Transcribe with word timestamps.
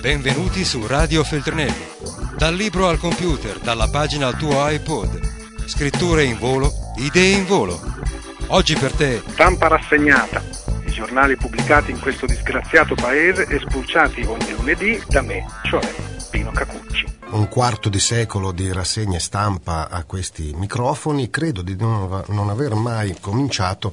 Benvenuti 0.00 0.64
su 0.64 0.86
Radio 0.86 1.22
Feltrinelli. 1.22 1.86
Dal 2.34 2.54
libro 2.54 2.88
al 2.88 2.98
computer, 2.98 3.58
dalla 3.58 3.86
pagina 3.88 4.28
al 4.28 4.36
tuo 4.38 4.66
iPod. 4.66 5.66
Scritture 5.66 6.24
in 6.24 6.38
volo, 6.38 6.72
idee 6.96 7.36
in 7.36 7.44
volo. 7.44 7.78
Oggi 8.46 8.76
per 8.76 8.92
te. 8.92 9.22
Stampa 9.28 9.68
rassegnata. 9.68 10.42
I 10.86 10.90
giornali 10.90 11.36
pubblicati 11.36 11.90
in 11.90 12.00
questo 12.00 12.24
disgraziato 12.24 12.94
paese 12.94 13.44
e 13.44 13.58
spulciati 13.58 14.22
ogni 14.22 14.50
lunedì 14.56 15.02
da 15.06 15.20
me, 15.20 15.44
cioè 15.64 15.86
Pino 16.30 16.50
Cacucci. 16.50 17.04
Un 17.32 17.48
quarto 17.48 17.90
di 17.90 18.00
secolo 18.00 18.52
di 18.52 18.72
rassegne 18.72 19.18
stampa 19.18 19.90
a 19.90 20.04
questi 20.04 20.54
microfoni, 20.54 21.28
credo 21.28 21.60
di 21.60 21.76
non, 21.76 22.24
non 22.28 22.48
aver 22.48 22.74
mai 22.74 23.16
cominciato 23.20 23.92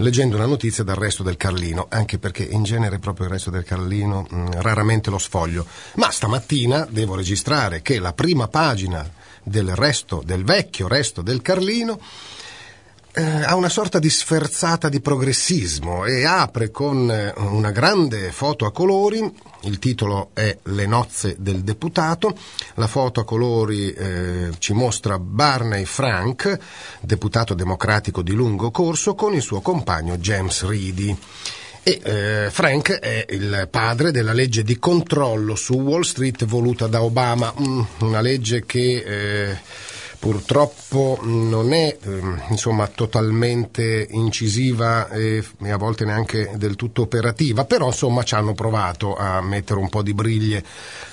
leggendo 0.00 0.36
una 0.36 0.46
notizia 0.46 0.84
del 0.84 0.94
resto 0.94 1.22
del 1.22 1.36
Carlino, 1.36 1.86
anche 1.88 2.18
perché 2.18 2.42
in 2.42 2.62
genere 2.62 2.98
proprio 2.98 3.26
il 3.26 3.32
resto 3.32 3.50
del 3.50 3.64
Carlino 3.64 4.26
mh, 4.28 4.36
mm, 4.36 4.46
raramente 4.58 5.10
lo 5.10 5.18
sfoglio. 5.18 5.66
Ma 5.94 6.10
stamattina 6.10 6.86
devo 6.90 7.14
registrare 7.14 7.82
che 7.82 7.98
la 7.98 8.12
prima 8.12 8.48
pagina 8.48 9.08
del 9.42 9.74
resto, 9.74 10.22
del 10.24 10.44
vecchio 10.44 10.88
resto 10.88 11.22
del 11.22 11.42
Carlino, 11.42 12.00
eh, 13.12 13.22
ha 13.22 13.54
una 13.56 13.68
sorta 13.68 13.98
di 13.98 14.08
sferzata 14.08 14.88
di 14.88 15.00
progressismo 15.00 16.04
e 16.04 16.24
apre 16.24 16.70
con 16.70 17.10
eh, 17.10 17.32
una 17.36 17.70
grande 17.70 18.30
foto 18.30 18.66
a 18.66 18.72
colori, 18.72 19.20
il 19.62 19.78
titolo 19.78 20.30
è 20.32 20.56
Le 20.64 20.86
nozze 20.86 21.34
del 21.38 21.62
deputato, 21.62 22.36
la 22.74 22.86
foto 22.86 23.20
a 23.20 23.24
colori 23.24 23.92
eh, 23.92 24.50
ci 24.58 24.72
mostra 24.72 25.18
Barney 25.18 25.84
Frank, 25.84 26.58
deputato 27.00 27.54
democratico 27.54 28.22
di 28.22 28.32
lungo 28.32 28.70
corso, 28.70 29.14
con 29.14 29.34
il 29.34 29.42
suo 29.42 29.60
compagno 29.60 30.16
James 30.16 30.64
Reedy. 30.64 31.16
E 31.82 31.98
eh, 32.02 32.48
Frank 32.50 32.92
è 32.92 33.24
il 33.30 33.66
padre 33.70 34.10
della 34.10 34.34
legge 34.34 34.62
di 34.62 34.78
controllo 34.78 35.54
su 35.54 35.74
Wall 35.74 36.02
Street 36.02 36.44
voluta 36.44 36.86
da 36.86 37.02
Obama, 37.02 37.52
mm, 37.58 37.80
una 38.00 38.20
legge 38.20 38.66
che 38.66 39.02
eh, 39.04 39.58
purtroppo 40.20 41.18
non 41.22 41.72
è 41.72 41.96
ehm, 41.98 42.42
insomma, 42.50 42.86
totalmente 42.86 44.06
incisiva 44.10 45.08
e, 45.08 45.42
a 45.62 45.76
volte 45.78 46.04
neanche 46.04 46.52
del 46.56 46.76
tutto 46.76 47.00
operativa, 47.02 47.64
però 47.64 47.86
insomma 47.86 48.22
ci 48.22 48.34
hanno 48.34 48.52
provato 48.52 49.16
a 49.16 49.40
mettere 49.40 49.80
un 49.80 49.88
po' 49.88 50.02
di 50.02 50.12
briglie 50.12 50.62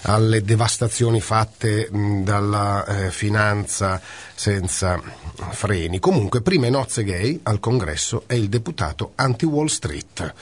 alle 0.03 0.43
devastazioni 0.43 1.21
fatte 1.21 1.89
dalla 1.89 2.85
eh, 2.85 3.09
finanza 3.09 3.99
senza 4.35 5.01
freni. 5.51 5.99
Comunque, 5.99 6.41
prime 6.41 6.69
nozze 6.69 7.05
gay 7.05 7.39
al 7.43 7.61
congresso 7.61 8.23
è 8.27 8.33
il 8.33 8.49
deputato 8.49 9.13
anti-Wall 9.15 9.67
Street. 9.67 10.33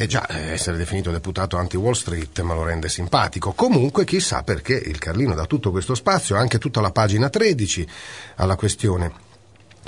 E 0.00 0.06
già 0.06 0.24
eh, 0.28 0.52
essere 0.52 0.76
definito 0.76 1.10
deputato 1.10 1.56
anti-Wall 1.56 1.94
Street 1.94 2.40
me 2.42 2.54
lo 2.54 2.62
rende 2.62 2.88
simpatico. 2.88 3.50
Comunque 3.50 4.04
chissà 4.04 4.44
perché 4.44 4.74
il 4.74 5.00
Carlino 5.00 5.34
dà 5.34 5.44
tutto 5.44 5.72
questo 5.72 5.96
spazio, 5.96 6.36
anche 6.36 6.58
tutta 6.58 6.80
la 6.80 6.92
pagina 6.92 7.28
13 7.28 7.88
alla 8.36 8.54
questione. 8.54 9.10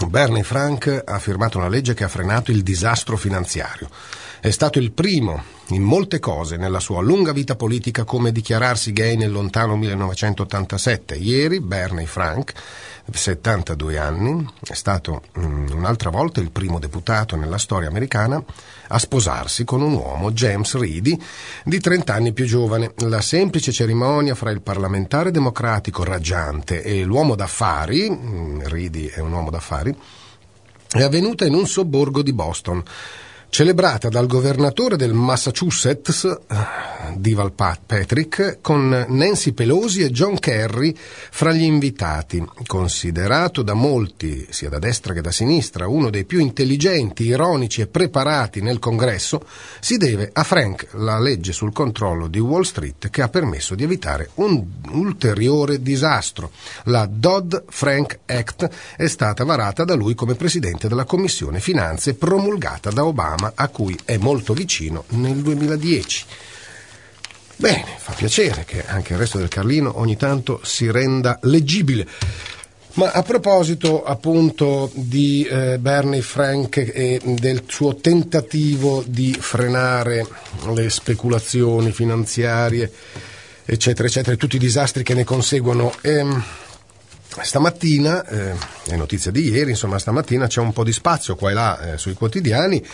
Bernie 0.08 0.42
Frank 0.42 1.02
ha 1.06 1.18
firmato 1.20 1.58
una 1.58 1.68
legge 1.68 1.94
che 1.94 2.02
ha 2.02 2.08
frenato 2.08 2.50
il 2.50 2.64
disastro 2.64 3.16
finanziario. 3.16 3.88
È 4.40 4.50
stato 4.50 4.80
il 4.80 4.90
primo 4.90 5.44
in 5.68 5.82
molte 5.82 6.18
cose 6.18 6.56
nella 6.56 6.80
sua 6.80 7.02
lunga 7.02 7.32
vita 7.32 7.54
politica 7.54 8.02
come 8.02 8.32
dichiararsi 8.32 8.92
gay 8.92 9.14
nel 9.14 9.30
lontano 9.30 9.76
1987. 9.76 11.14
Ieri 11.14 11.60
Bernie 11.60 12.06
Frank 12.06 12.52
72 13.10 13.98
anni, 13.98 14.46
è 14.66 14.74
stato 14.74 15.22
um, 15.34 15.66
un'altra 15.74 16.10
volta 16.10 16.40
il 16.40 16.50
primo 16.50 16.78
deputato 16.78 17.36
nella 17.36 17.58
storia 17.58 17.88
americana 17.88 18.42
a 18.88 18.98
sposarsi 18.98 19.64
con 19.64 19.82
un 19.82 19.92
uomo, 19.94 20.32
James 20.32 20.74
Reedy, 20.74 21.18
di 21.64 21.80
30 21.80 22.12
anni 22.12 22.32
più 22.32 22.44
giovane. 22.44 22.92
La 22.98 23.20
semplice 23.20 23.72
cerimonia 23.72 24.34
fra 24.34 24.50
il 24.50 24.60
parlamentare 24.60 25.30
democratico 25.30 26.04
raggiante 26.04 26.82
e 26.82 27.02
l'uomo 27.04 27.34
d'affari, 27.34 28.06
um, 28.06 28.66
Reedy 28.66 29.06
è 29.06 29.20
un 29.20 29.32
uomo 29.32 29.50
d'affari, 29.50 29.96
è 30.88 31.02
avvenuta 31.02 31.44
in 31.44 31.54
un 31.54 31.66
sobborgo 31.66 32.22
di 32.22 32.32
Boston 32.32 32.82
celebrata 33.50 34.08
dal 34.08 34.28
governatore 34.28 34.96
del 34.96 35.12
Massachusetts, 35.12 36.38
Dival 37.16 37.52
Patrick, 37.52 38.58
con 38.60 39.06
Nancy 39.08 39.52
Pelosi 39.52 40.02
e 40.02 40.10
John 40.10 40.38
Kerry 40.38 40.94
fra 40.96 41.52
gli 41.52 41.64
invitati. 41.64 42.42
Considerato 42.64 43.62
da 43.62 43.74
molti, 43.74 44.46
sia 44.50 44.68
da 44.68 44.78
destra 44.78 45.12
che 45.12 45.20
da 45.20 45.32
sinistra, 45.32 45.88
uno 45.88 46.10
dei 46.10 46.24
più 46.24 46.38
intelligenti, 46.38 47.24
ironici 47.24 47.80
e 47.80 47.88
preparati 47.88 48.62
nel 48.62 48.78
congresso, 48.78 49.44
si 49.80 49.96
deve 49.96 50.30
a 50.32 50.44
Frank 50.44 50.88
la 50.92 51.18
legge 51.18 51.52
sul 51.52 51.72
controllo 51.72 52.28
di 52.28 52.38
Wall 52.38 52.62
Street 52.62 53.10
che 53.10 53.20
ha 53.20 53.28
permesso 53.28 53.74
di 53.74 53.82
evitare 53.82 54.30
un 54.34 54.64
ulteriore 54.92 55.82
disastro. 55.82 56.52
La 56.84 57.08
Dodd-Frank 57.10 58.20
Act 58.26 58.70
è 58.96 59.08
stata 59.08 59.42
varata 59.44 59.84
da 59.84 59.94
lui 59.94 60.14
come 60.14 60.36
presidente 60.36 60.86
della 60.86 61.04
Commissione 61.04 61.58
Finanze 61.58 62.14
promulgata 62.14 62.90
da 62.90 63.04
Obama 63.04 63.38
Obama, 63.40 63.52
a 63.54 63.68
cui 63.68 63.98
è 64.04 64.18
molto 64.18 64.52
vicino 64.52 65.04
nel 65.10 65.36
2010. 65.36 66.24
Bene, 67.56 67.84
fa 67.98 68.12
piacere 68.12 68.64
che 68.64 68.84
anche 68.86 69.14
il 69.14 69.18
resto 69.18 69.38
del 69.38 69.48
Carlino 69.48 69.98
ogni 69.98 70.16
tanto 70.16 70.60
si 70.62 70.90
renda 70.90 71.38
leggibile. 71.42 72.06
Ma 72.94 73.10
a 73.12 73.22
proposito 73.22 74.02
appunto 74.02 74.90
di 74.94 75.44
eh, 75.44 75.78
Bernie 75.78 76.22
Frank 76.22 76.76
e 76.78 77.20
del 77.22 77.62
suo 77.66 77.96
tentativo 77.96 79.04
di 79.06 79.32
frenare 79.38 80.26
le 80.74 80.90
speculazioni 80.90 81.92
finanziarie, 81.92 82.90
eccetera, 83.64 84.08
eccetera, 84.08 84.34
e 84.34 84.38
tutti 84.38 84.56
i 84.56 84.58
disastri 84.58 85.04
che 85.04 85.14
ne 85.14 85.24
conseguono, 85.24 85.92
ehm, 86.00 86.42
Stamattina, 87.38 88.26
eh, 88.26 88.54
è 88.86 88.96
notizia 88.96 89.30
di 89.30 89.48
ieri, 89.50 89.70
insomma 89.70 90.00
stamattina 90.00 90.48
c'è 90.48 90.60
un 90.60 90.72
po' 90.72 90.82
di 90.82 90.92
spazio 90.92 91.36
qua 91.36 91.50
e 91.50 91.54
là 91.54 91.92
eh, 91.92 91.96
sui 91.96 92.14
quotidiani 92.14 92.84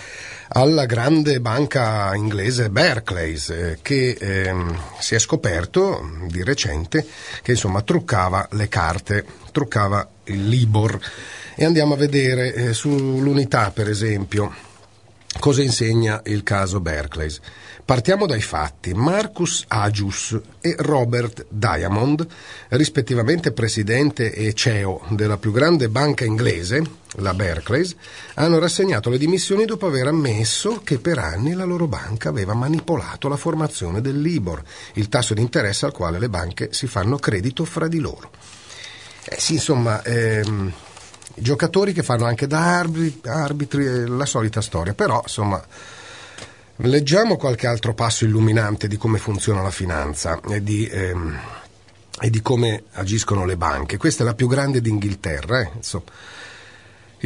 alla 0.49 0.87
grande 0.87 1.41
banca 1.41 2.15
inglese 2.15 2.71
Barclays 2.71 3.49
eh, 3.51 3.79
che 3.83 4.17
ehm, 4.19 4.79
si 4.99 5.15
è 5.15 5.19
scoperto 5.19 6.09
di 6.27 6.43
recente 6.43 7.07
che 7.43 7.53
insomma 7.53 7.83
truccava 7.83 8.49
le 8.53 8.69
carte, 8.69 9.25
truccava 9.53 10.09
il 10.25 10.49
Libor. 10.49 10.99
E 11.55 11.65
andiamo 11.65 11.95
a 11.95 11.97
vedere 11.97 12.55
eh, 12.55 12.73
sull'unità 12.75 13.71
per 13.71 13.89
esempio 13.89 14.53
cosa 15.39 15.63
insegna 15.63 16.21
il 16.25 16.43
caso 16.43 16.81
Barclays. 16.81 17.41
Partiamo 17.85 18.27
dai 18.27 18.43
fatti. 18.43 18.95
Marcus 18.95 19.65
Agius 19.69 20.39
e 20.61 20.75
Robert 20.79 21.47
Diamond, 21.49 22.27
rispettivamente 22.71 23.53
presidente 23.53 24.33
e 24.33 24.55
CEO 24.55 25.03
della 25.11 25.37
più 25.37 25.53
grande 25.53 25.89
banca 25.89 26.25
inglese, 26.25 26.83
la 27.19 27.33
Barclays, 27.33 27.95
hanno 28.35 28.59
rassegnato 28.59 29.09
le 29.09 29.19
dimissioni 29.19 29.65
dopo 29.67 29.87
aver 29.87 30.09
ammesso 30.09 30.81
che 30.83 30.99
per 30.99 31.19
anni 31.19 31.53
la 31.53 31.65
loro 31.65 31.87
banca 31.87 32.29
aveva 32.29 32.55
manipolato 32.55 33.29
la 33.29 33.37
formazione 33.37 34.01
del 34.01 34.21
Libor, 34.21 34.63
il 34.95 35.09
tasso 35.09 35.33
di 35.33 35.41
interesse 35.41 35.87
al 35.87 35.93
quale 35.93 36.19
le 36.19 36.29
banche 36.29 36.71
si 36.73 36.89
fanno 36.89 37.19
credito 37.19 37.65
fra 37.65 37.87
di 37.87 38.01
loro. 38.01 38.31
Eh 39.29 39.39
sì, 39.39 39.55
insomma, 39.55 40.03
ehm, 40.03 40.73
giocatori 41.37 41.93
che 41.93 42.03
fanno 42.03 42.25
anche 42.25 42.47
da 42.47 42.79
arbitri, 42.79 43.31
arbitri 43.31 44.07
la 44.07 44.27
solita 44.27 44.61
storia, 44.61 44.95
però 44.95 45.21
insomma 45.23 45.63
Leggiamo 46.81 47.37
qualche 47.37 47.67
altro 47.67 47.95
passo 47.95 48.27
illuminante 48.27 48.87
di 48.87 48.99
come 48.99 49.17
funziona 49.17 49.63
la 49.63 49.71
finanza 49.71 50.39
e 50.47 50.63
di, 50.63 50.87
ehm, 50.87 51.39
e 52.21 52.29
di 52.29 52.43
come 52.43 52.85
agiscono 52.93 53.47
le 53.47 53.57
banche. 53.57 53.97
Questa 53.97 54.23
è 54.23 54.27
la 54.27 54.35
più 54.35 54.47
grande 54.47 54.83
d'Inghilterra. 54.83 55.61
Eh? 55.61 55.71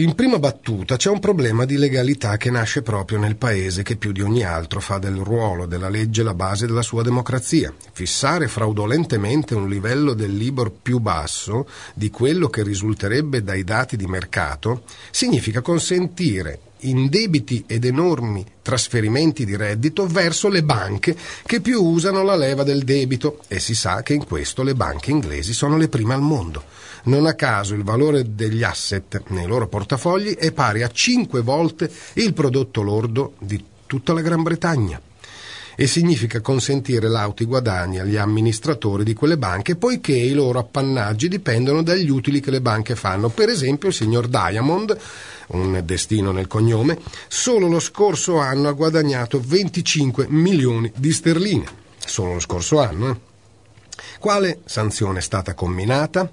In 0.00 0.15
prima 0.15 0.38
battuta 0.38 0.97
c'è 0.97 1.11
un 1.11 1.19
problema 1.19 1.66
di 1.66 1.77
legalità 1.77 2.38
che 2.38 2.50
nasce 2.50 2.81
proprio 2.81 3.19
nel 3.19 3.37
paese 3.37 3.83
che 3.83 3.97
più 3.97 4.12
di 4.12 4.22
ogni 4.22 4.43
altro 4.43 4.80
fa 4.80 4.97
del 4.97 5.16
ruolo 5.16 5.66
della 5.66 5.91
legge 5.91 6.22
la 6.22 6.33
base 6.33 6.65
della 6.65 6.80
sua 6.80 7.03
democrazia. 7.03 7.71
Fissare 7.92 8.48
fraudolentemente 8.48 9.54
un 9.54 9.69
livello 9.69 10.15
del 10.15 10.34
Libor 10.34 10.72
più 10.72 11.01
basso 11.01 11.69
di 11.92 12.09
quello 12.09 12.48
che 12.48 12.63
risulterebbe 12.63 13.42
dai 13.42 13.63
dati 13.63 13.98
di 13.98 14.07
mercato 14.07 14.84
significa 15.10 15.60
consentire 15.60 16.70
indebiti 16.82 17.65
ed 17.66 17.84
enormi 17.84 18.44
trasferimenti 18.62 19.44
di 19.44 19.56
reddito 19.56 20.06
verso 20.06 20.48
le 20.48 20.62
banche 20.62 21.16
che 21.44 21.60
più 21.60 21.82
usano 21.82 22.22
la 22.22 22.36
leva 22.36 22.62
del 22.62 22.84
debito 22.84 23.41
e 23.48 23.59
si 23.59 23.74
sa 23.74 24.03
che 24.03 24.15
in 24.15 24.24
questo 24.24 24.62
le 24.62 24.74
banche 24.74 25.10
inglesi 25.10 25.53
sono 25.53 25.77
le 25.77 25.88
prime 25.88 26.15
al 26.15 26.22
mondo. 26.22 26.65
Non 27.04 27.27
a 27.27 27.34
caso 27.34 27.74
il 27.74 27.82
valore 27.82 28.34
degli 28.34 28.62
asset 28.62 29.22
nei 29.28 29.47
loro 29.47 29.68
portafogli 29.68 30.36
è 30.36 30.53
pari 30.53 30.82
a 30.82 30.91
5 30.91 31.41
volte 31.41 31.91
il 32.15 32.34
prodotto 32.34 32.83
lordo 32.83 33.34
di 33.38 33.62
tutta 33.86 34.12
la 34.12 34.21
Gran 34.21 34.42
Bretagna 34.42 35.00
e 35.80 35.86
significa 35.86 36.42
consentire 36.42 37.09
lauti 37.09 37.47
guadagni 37.47 38.00
agli 38.00 38.16
amministratori 38.16 39.03
di 39.03 39.15
quelle 39.15 39.38
banche 39.38 39.77
poiché 39.77 40.12
i 40.12 40.34
loro 40.34 40.59
appannaggi 40.59 41.27
dipendono 41.27 41.82
dagli 41.82 42.10
utili 42.10 42.41
che 42.41 42.50
le 42.50 42.60
banche 42.60 42.94
fanno. 42.94 43.30
Per 43.30 43.48
esempio 43.48 43.88
il 43.88 43.94
signor 43.94 44.28
Diamond 44.28 44.94
un 45.53 45.80
destino 45.82 46.32
nel 46.32 46.48
cognome, 46.48 46.98
solo 47.28 47.66
lo 47.66 47.80
scorso 47.80 48.36
anno 48.36 48.68
ha 48.68 48.72
guadagnato 48.72 49.41
25 49.42 50.27
milioni 50.28 50.92
di 50.94 51.12
sterline. 51.12 51.65
solo 51.97 52.34
lo 52.34 52.41
scorso 52.41 52.78
anno. 52.78 53.10
Eh. 53.10 53.18
Quale 54.18 54.60
sanzione 54.66 55.21
è 55.21 55.22
stata 55.22 55.54
comminata? 55.54 56.30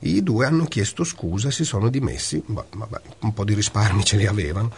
I 0.00 0.24
due 0.24 0.44
hanno 0.44 0.64
chiesto 0.64 1.04
scusa 1.04 1.46
e 1.46 1.52
si 1.52 1.64
sono 1.64 1.88
dimessi, 1.88 2.42
bah, 2.44 2.66
vabbè, 2.68 3.00
un 3.20 3.32
po' 3.32 3.44
di 3.44 3.54
risparmi 3.54 4.02
ce 4.02 4.16
li 4.16 4.26
avevano. 4.26 4.72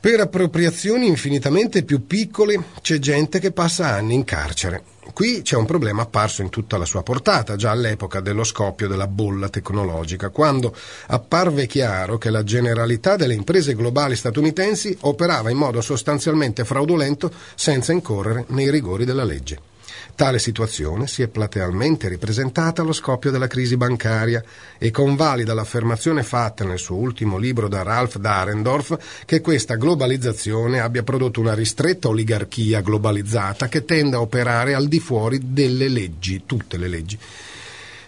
Per 0.00 0.18
appropriazioni 0.18 1.06
infinitamente 1.06 1.82
più 1.82 2.06
piccole 2.06 2.58
c'è 2.80 2.98
gente 2.98 3.38
che 3.38 3.52
passa 3.52 3.88
anni 3.88 4.14
in 4.14 4.24
carcere. 4.24 4.82
Qui 5.12 5.42
c'è 5.42 5.56
un 5.56 5.66
problema 5.66 6.02
apparso 6.02 6.40
in 6.40 6.48
tutta 6.48 6.78
la 6.78 6.86
sua 6.86 7.02
portata, 7.02 7.54
già 7.54 7.72
all'epoca 7.72 8.20
dello 8.20 8.42
scoppio 8.42 8.88
della 8.88 9.06
bolla 9.06 9.50
tecnologica, 9.50 10.30
quando 10.30 10.74
apparve 11.08 11.66
chiaro 11.66 12.16
che 12.16 12.30
la 12.30 12.44
generalità 12.44 13.16
delle 13.16 13.34
imprese 13.34 13.74
globali 13.74 14.16
statunitensi 14.16 14.96
operava 15.00 15.50
in 15.50 15.58
modo 15.58 15.82
sostanzialmente 15.82 16.64
fraudolento 16.64 17.30
senza 17.54 17.92
incorrere 17.92 18.46
nei 18.48 18.70
rigori 18.70 19.04
della 19.04 19.24
legge. 19.24 19.69
Tale 20.14 20.38
situazione 20.38 21.06
si 21.06 21.22
è 21.22 21.28
platealmente 21.28 22.08
ripresentata 22.08 22.82
allo 22.82 22.92
scoppio 22.92 23.30
della 23.30 23.46
crisi 23.46 23.76
bancaria 23.76 24.42
e 24.78 24.90
convalida 24.90 25.54
l'affermazione 25.54 26.22
fatta 26.22 26.64
nel 26.64 26.78
suo 26.78 26.96
ultimo 26.96 27.38
libro 27.38 27.68
da 27.68 27.82
Ralph 27.82 28.18
Darendorf 28.18 29.24
che 29.24 29.40
questa 29.40 29.76
globalizzazione 29.76 30.80
abbia 30.80 31.02
prodotto 31.02 31.40
una 31.40 31.54
ristretta 31.54 32.08
oligarchia 32.08 32.80
globalizzata 32.80 33.68
che 33.68 33.84
tende 33.84 34.16
a 34.16 34.20
operare 34.20 34.74
al 34.74 34.88
di 34.88 35.00
fuori 35.00 35.52
delle 35.52 35.88
leggi, 35.88 36.42
tutte 36.44 36.76
le 36.76 36.88
leggi 36.88 37.18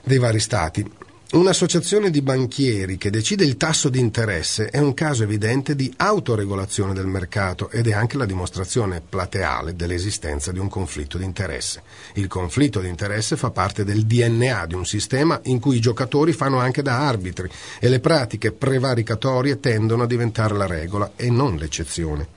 dei 0.04 0.18
vari 0.18 0.40
stati 0.40 0.84
Un'associazione 1.32 2.10
di 2.10 2.20
banchieri 2.20 2.98
che 2.98 3.08
decide 3.08 3.46
il 3.46 3.56
tasso 3.56 3.88
di 3.88 3.98
interesse 3.98 4.66
è 4.66 4.78
un 4.78 4.92
caso 4.92 5.22
evidente 5.22 5.74
di 5.74 5.90
autoregolazione 5.96 6.92
del 6.92 7.06
mercato 7.06 7.70
ed 7.70 7.88
è 7.88 7.94
anche 7.94 8.18
la 8.18 8.26
dimostrazione 8.26 9.00
plateale 9.00 9.74
dell'esistenza 9.74 10.52
di 10.52 10.58
un 10.58 10.68
conflitto 10.68 11.16
di 11.16 11.24
interesse. 11.24 11.84
Il 12.16 12.26
conflitto 12.26 12.80
di 12.80 12.88
interesse 12.88 13.38
fa 13.38 13.50
parte 13.50 13.82
del 13.82 14.04
DNA 14.04 14.66
di 14.66 14.74
un 14.74 14.84
sistema 14.84 15.40
in 15.44 15.58
cui 15.58 15.76
i 15.76 15.80
giocatori 15.80 16.34
fanno 16.34 16.58
anche 16.58 16.82
da 16.82 16.98
arbitri 16.98 17.48
e 17.80 17.88
le 17.88 18.00
pratiche 18.00 18.52
prevaricatorie 18.52 19.58
tendono 19.58 20.02
a 20.02 20.06
diventare 20.06 20.54
la 20.54 20.66
regola 20.66 21.12
e 21.16 21.30
non 21.30 21.56
l'eccezione. 21.56 22.28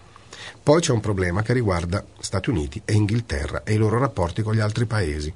Poi 0.64 0.80
c'è 0.80 0.94
un 0.94 1.02
problema 1.02 1.42
che 1.42 1.52
riguarda 1.52 2.02
Stati 2.18 2.50
Uniti 2.50 2.82
e 2.86 2.94
Inghilterra 2.94 3.64
e 3.66 3.74
i 3.74 3.78
loro 3.78 4.00
rapporti 4.00 4.42
con 4.42 4.54
gli 4.54 4.62
altri 4.62 4.86
paesi. 4.86 5.34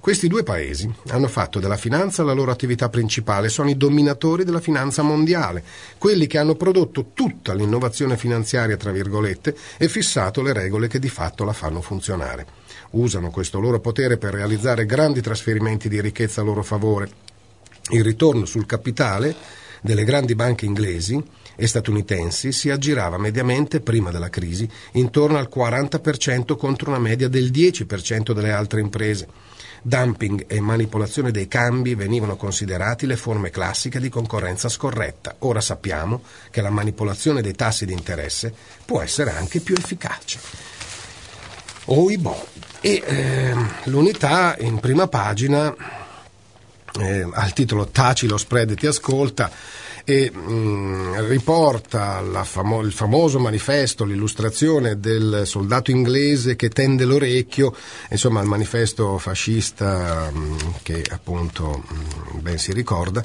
Questi 0.00 0.28
due 0.28 0.42
paesi 0.42 0.92
hanno 1.08 1.26
fatto 1.26 1.58
della 1.58 1.76
finanza 1.76 2.22
la 2.22 2.32
loro 2.32 2.50
attività 2.50 2.88
principale, 2.88 3.48
sono 3.48 3.70
i 3.70 3.76
dominatori 3.76 4.44
della 4.44 4.60
finanza 4.60 5.02
mondiale, 5.02 5.64
quelli 5.98 6.26
che 6.26 6.38
hanno 6.38 6.54
prodotto 6.54 7.10
tutta 7.12 7.54
l'innovazione 7.54 8.16
finanziaria, 8.16 8.76
tra 8.76 8.92
virgolette, 8.92 9.56
e 9.78 9.88
fissato 9.88 10.42
le 10.42 10.52
regole 10.52 10.86
che 10.86 10.98
di 10.98 11.08
fatto 11.08 11.44
la 11.44 11.52
fanno 11.52 11.80
funzionare. 11.80 12.46
Usano 12.90 13.30
questo 13.30 13.58
loro 13.58 13.80
potere 13.80 14.16
per 14.16 14.34
realizzare 14.34 14.86
grandi 14.86 15.20
trasferimenti 15.20 15.88
di 15.88 16.00
ricchezza 16.00 16.40
a 16.40 16.44
loro 16.44 16.62
favore. 16.62 17.10
Il 17.90 18.04
ritorno 18.04 18.44
sul 18.44 18.66
capitale 18.66 19.34
delle 19.80 20.04
grandi 20.04 20.34
banche 20.34 20.66
inglesi 20.66 21.22
e 21.56 21.66
statunitensi 21.66 22.52
si 22.52 22.70
aggirava 22.70 23.18
mediamente, 23.18 23.80
prima 23.80 24.10
della 24.10 24.28
crisi, 24.28 24.68
intorno 24.92 25.38
al 25.38 25.48
40% 25.52 26.56
contro 26.56 26.90
una 26.90 26.98
media 26.98 27.28
del 27.28 27.50
10% 27.50 28.32
delle 28.32 28.52
altre 28.52 28.80
imprese. 28.80 29.26
Dumping 29.82 30.44
e 30.46 30.60
manipolazione 30.60 31.30
dei 31.30 31.48
cambi 31.48 31.94
venivano 31.94 32.36
considerati 32.36 33.06
le 33.06 33.16
forme 33.16 33.50
classiche 33.50 34.00
di 34.00 34.08
concorrenza 34.08 34.68
scorretta. 34.68 35.36
Ora 35.40 35.60
sappiamo 35.60 36.22
che 36.50 36.60
la 36.60 36.70
manipolazione 36.70 37.42
dei 37.42 37.54
tassi 37.54 37.86
di 37.86 37.92
interesse 37.92 38.52
può 38.84 39.00
essere 39.00 39.30
anche 39.30 39.60
più 39.60 39.74
efficace. 39.76 40.38
Oibò. 41.86 42.46
E 42.80 43.02
eh, 43.04 43.54
l'unità 43.84 44.56
in 44.58 44.78
prima 44.80 45.08
pagina, 45.08 45.74
eh, 46.98 47.28
al 47.32 47.52
titolo 47.52 47.86
Taci 47.86 48.26
lo 48.26 48.36
spread 48.36 48.74
ti 48.74 48.86
ascolta, 48.86 49.50
e 50.08 50.30
mh, 50.30 50.38
mm, 50.38 51.14
riporta 51.26 52.22
famo- 52.44 52.80
il 52.80 52.92
famoso 52.92 53.40
manifesto, 53.40 54.04
l'illustrazione 54.04 55.00
del 55.00 55.42
soldato 55.44 55.90
inglese 55.90 56.54
che 56.54 56.68
tende 56.68 57.04
l'orecchio, 57.04 57.74
insomma 58.10 58.40
il 58.40 58.46
manifesto 58.46 59.18
fascista 59.18 60.30
mh, 60.32 60.38
mm, 60.38 60.56
che 60.84 61.04
appunto 61.10 61.82
mh, 61.88 62.36
mm, 62.36 62.38
ben 62.38 62.56
si 62.56 62.72
ricorda. 62.72 63.24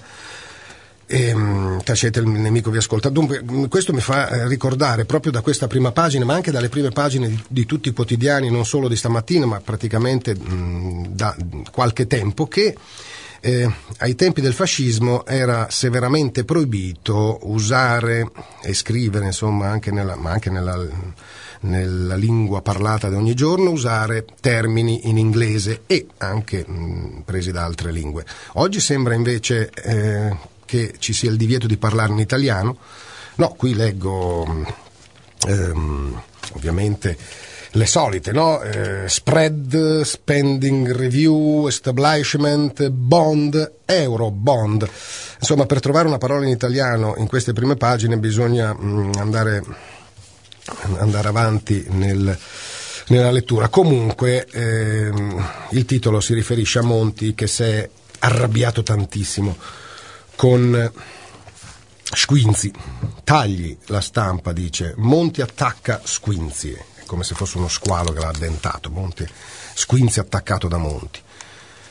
E, 1.05 1.35
tacete 1.83 2.19
il 2.19 2.27
nemico 2.27 2.71
vi 2.71 2.77
ascolta. 2.77 3.09
Dunque, 3.09 3.43
questo 3.69 3.93
mi 3.93 3.99
fa 3.99 4.29
eh, 4.29 4.47
ricordare 4.47 5.05
proprio 5.05 5.31
da 5.31 5.41
questa 5.41 5.67
prima 5.67 5.91
pagina, 5.91 6.25
ma 6.25 6.33
anche 6.33 6.51
dalle 6.51 6.69
prime 6.69 6.89
pagine 6.89 7.27
di, 7.27 7.43
di 7.47 7.65
tutti 7.67 7.89
i 7.89 7.93
quotidiani, 7.93 8.49
non 8.49 8.65
solo 8.65 8.87
di 8.87 8.95
stamattina, 8.95 9.45
ma 9.45 9.59
praticamente 9.59 10.33
mh, 10.33 11.09
da 11.09 11.35
qualche 11.69 12.07
tempo, 12.07 12.47
che 12.47 12.75
eh, 13.41 13.69
ai 13.97 14.15
tempi 14.15 14.39
del 14.39 14.53
fascismo 14.53 15.25
era 15.25 15.67
severamente 15.69 16.45
proibito 16.45 17.39
usare 17.43 18.31
e 18.61 18.73
scrivere, 18.73 19.25
insomma, 19.25 19.69
anche 19.69 19.91
nella, 19.91 20.15
ma 20.15 20.31
anche 20.31 20.49
nella, 20.51 20.79
nella 21.61 22.15
lingua 22.15 22.61
parlata 22.61 23.09
di 23.09 23.15
ogni 23.15 23.33
giorno, 23.33 23.71
usare 23.71 24.25
termini 24.39 25.09
in 25.09 25.17
inglese 25.17 25.81
e 25.87 26.05
anche 26.17 26.65
mh, 26.65 27.23
presi 27.25 27.51
da 27.51 27.63
altre 27.63 27.91
lingue. 27.91 28.25
Oggi 28.53 28.79
sembra 28.79 29.15
invece 29.15 29.71
eh, 29.71 30.37
che 30.65 30.93
ci 30.99 31.11
sia 31.11 31.31
il 31.31 31.37
divieto 31.37 31.67
di 31.67 31.77
parlare 31.77 32.11
in 32.11 32.19
italiano. 32.19 32.77
No, 33.35 33.49
qui 33.57 33.73
leggo 33.73 34.65
ehm, 35.47 36.21
ovviamente 36.53 37.17
le 37.71 37.85
solite, 37.85 38.31
no? 38.31 38.61
Eh, 38.61 39.07
spread, 39.07 40.01
spending 40.01 40.91
review, 40.91 41.67
establishment, 41.67 42.89
bond, 42.89 43.73
euro 43.85 44.29
bond. 44.31 44.87
Insomma, 45.39 45.65
per 45.65 45.79
trovare 45.79 46.07
una 46.07 46.17
parola 46.17 46.45
in 46.45 46.51
italiano 46.51 47.15
in 47.17 47.27
queste 47.27 47.53
prime 47.53 47.77
pagine 47.77 48.17
bisogna 48.17 48.73
mh, 48.73 48.85
mm, 48.85 49.11
andare, 49.17 49.63
andare, 50.97 51.27
avanti 51.27 51.85
nel, 51.89 52.37
nella 53.07 53.31
lettura. 53.31 53.69
Comunque, 53.69 54.45
ehm, 54.51 55.49
il 55.69 55.85
titolo 55.85 56.19
si 56.19 56.33
riferisce 56.33 56.79
a 56.79 56.83
Monti 56.83 57.33
che 57.33 57.47
si 57.47 57.63
è 57.63 57.89
arrabbiato 58.19 58.83
tantissimo 58.83 59.55
con 60.35 60.91
Squinzi. 62.03 62.71
Tagli 63.23 63.77
la 63.85 64.01
stampa, 64.01 64.51
dice 64.51 64.93
Monti 64.97 65.41
attacca 65.41 66.01
Squinzi 66.03 66.89
come 67.11 67.25
se 67.25 67.35
fosse 67.35 67.57
uno 67.57 67.67
squalo 67.67 68.13
che 68.13 68.21
l'ha 68.21 68.29
addentato, 68.29 68.89
Monti, 68.89 69.27
Squinzi 69.73 70.21
attaccato 70.21 70.69
da 70.69 70.77
Monti. 70.77 71.19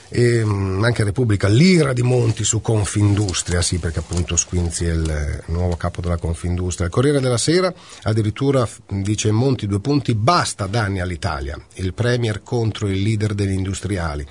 E 0.08 0.42
mm, 0.42 0.82
anche 0.82 1.04
Repubblica, 1.04 1.46
l'ira 1.46 1.92
di 1.92 2.00
Monti 2.00 2.42
su 2.42 2.62
Confindustria, 2.62 3.60
sì 3.60 3.78
perché 3.78 3.98
appunto 3.98 4.36
Squinzi 4.36 4.86
è 4.86 4.92
il 4.92 5.42
nuovo 5.48 5.76
capo 5.76 6.00
della 6.00 6.16
Confindustria. 6.16 6.86
Il 6.86 6.92
Corriere 6.92 7.20
della 7.20 7.36
Sera 7.36 7.70
addirittura 8.04 8.66
dice 8.88 9.30
Monti 9.30 9.66
due 9.66 9.80
punti, 9.80 10.14
basta 10.14 10.66
danni 10.66 11.00
all'Italia, 11.00 11.62
il 11.74 11.92
Premier 11.92 12.42
contro 12.42 12.88
il 12.88 13.02
leader 13.02 13.34
degli 13.34 13.52
industriali. 13.52 14.26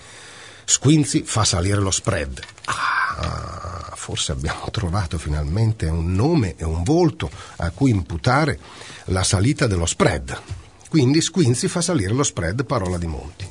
Squinzi 0.66 1.22
fa 1.22 1.44
salire 1.44 1.82
lo 1.82 1.92
spread. 1.92 2.40
Ah, 2.66 3.92
forse 3.94 4.32
abbiamo 4.32 4.70
trovato 4.74 5.20
finalmente 5.20 5.86
un 5.86 6.16
nome 6.16 6.56
e 6.58 6.66
un 6.66 6.82
volto 6.82 7.30
a 7.58 7.70
cui 7.70 7.92
imputare 7.92 8.58
la 9.06 9.24
salita 9.24 9.68
dello 9.68 9.86
spread. 9.86 10.59
Quindi 10.90 11.22
Squinzi 11.22 11.68
fa 11.68 11.82
salire 11.82 12.14
lo 12.14 12.24
spread, 12.24 12.66
parola 12.66 12.98
di 12.98 13.08
Monti. 13.08 13.48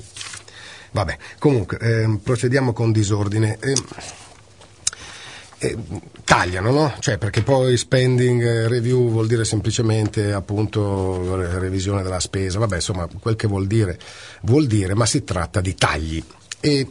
Vabbè, 0.91 1.17
comunque, 1.39 1.79
eh, 1.79 2.19
procediamo 2.23 2.73
con 2.73 2.93
disordine. 2.93 3.59
Eh, 3.61 3.75
eh, 5.61 5.77
tagliano, 6.25 6.71
no? 6.71 6.95
Cioè, 6.99 7.19
perché 7.19 7.43
poi 7.43 7.77
spending 7.77 8.67
review 8.67 9.11
vuol 9.11 9.27
dire 9.27 9.45
semplicemente 9.45 10.33
appunto 10.33 11.37
revisione 11.59 12.03
della 12.03 12.21
spesa, 12.21 12.59
vabbè, 12.59 12.77
insomma, 12.77 13.09
quel 13.21 13.37
che 13.37 13.49
vuol 13.49 13.67
dire, 13.67 13.99
vuol 14.43 14.67
dire, 14.67 14.95
ma 14.95 15.07
si 15.07 15.25
tratta 15.25 15.61
di 15.61 15.75
tagli. 15.75 16.23
E 16.61 16.89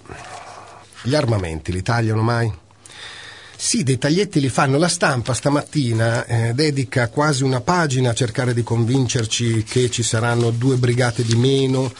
gli 1.03 1.15
armamenti 1.15 1.71
li 1.71 1.81
tagliano 1.81 2.21
mai? 2.21 2.51
Sì, 3.59 3.81
dei 3.81 3.97
taglietti 3.97 4.39
li 4.39 4.49
fanno. 4.49 4.77
La 4.77 4.87
stampa 4.87 5.33
stamattina 5.33 6.25
eh, 6.25 6.53
dedica 6.53 7.09
quasi 7.09 7.43
una 7.43 7.59
pagina 7.59 8.11
a 8.11 8.13
cercare 8.13 8.53
di 8.53 8.61
convincerci 8.61 9.63
che 9.63 9.89
ci 9.89 10.03
saranno 10.03 10.51
due 10.51 10.75
brigate 10.75 11.23
di 11.23 11.35
meno, 11.35 11.91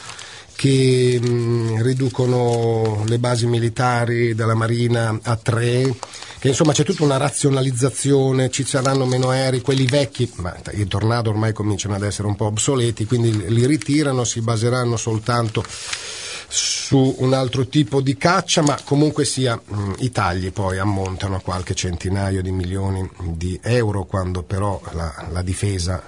che 0.54 1.18
mh, 1.20 1.82
riducono 1.82 3.02
le 3.08 3.18
basi 3.18 3.46
militari 3.46 4.36
della 4.36 4.54
Marina 4.54 5.18
a 5.20 5.34
tre, 5.34 5.92
che 6.38 6.48
insomma 6.48 6.72
c'è 6.72 6.84
tutta 6.84 7.02
una 7.02 7.16
razionalizzazione, 7.16 8.50
ci 8.50 8.64
saranno 8.64 9.04
meno 9.04 9.30
aerei, 9.30 9.60
quelli 9.60 9.84
vecchi, 9.84 10.30
ma 10.36 10.56
i 10.74 10.86
tornado 10.86 11.30
ormai 11.30 11.52
cominciano 11.52 11.96
ad 11.96 12.04
essere 12.04 12.28
un 12.28 12.36
po' 12.36 12.46
obsoleti, 12.46 13.04
quindi 13.04 13.52
li 13.52 13.66
ritirano, 13.66 14.22
si 14.22 14.40
baseranno 14.40 14.96
soltanto 14.96 15.64
su 16.48 17.16
un 17.18 17.34
altro 17.34 17.66
tipo 17.66 18.00
di 18.00 18.16
caccia, 18.16 18.62
ma 18.62 18.78
comunque 18.82 19.24
sia 19.24 19.60
mm, 19.60 19.92
i 19.98 20.10
tagli 20.10 20.50
poi 20.50 20.78
ammontano 20.78 21.36
a 21.36 21.40
qualche 21.40 21.74
centinaio 21.74 22.40
di 22.42 22.50
milioni 22.50 23.08
di 23.20 23.60
euro, 23.62 24.04
quando 24.04 24.42
però 24.42 24.80
la, 24.92 25.26
la 25.30 25.42
difesa, 25.42 26.02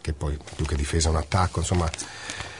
che 0.00 0.12
poi 0.12 0.36
più 0.56 0.64
che 0.66 0.74
difesa 0.74 1.08
è 1.08 1.10
un 1.12 1.18
attacco, 1.18 1.60
insomma 1.60 1.88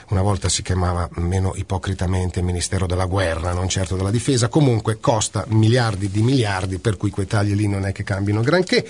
una 0.09 0.23
volta 0.23 0.49
si 0.49 0.62
chiamava 0.62 1.09
meno 1.14 1.52
ipocritamente 1.56 2.40
Ministero 2.40 2.87
della 2.87 3.06
Guerra, 3.06 3.52
non 3.52 3.68
certo 3.68 3.97
della 3.97 4.12
Difesa, 4.12 4.47
comunque 4.47 5.00
costa 5.00 5.45
miliardi 5.49 6.09
di 6.09 6.23
miliardi, 6.23 6.78
per 6.78 6.97
cui 6.97 7.11
quei 7.11 7.26
tagli 7.26 7.54
lì 7.54 7.66
non 7.66 7.85
è 7.85 7.90
che 7.90 8.04
cambino 8.04 8.40
granché. 8.40 8.88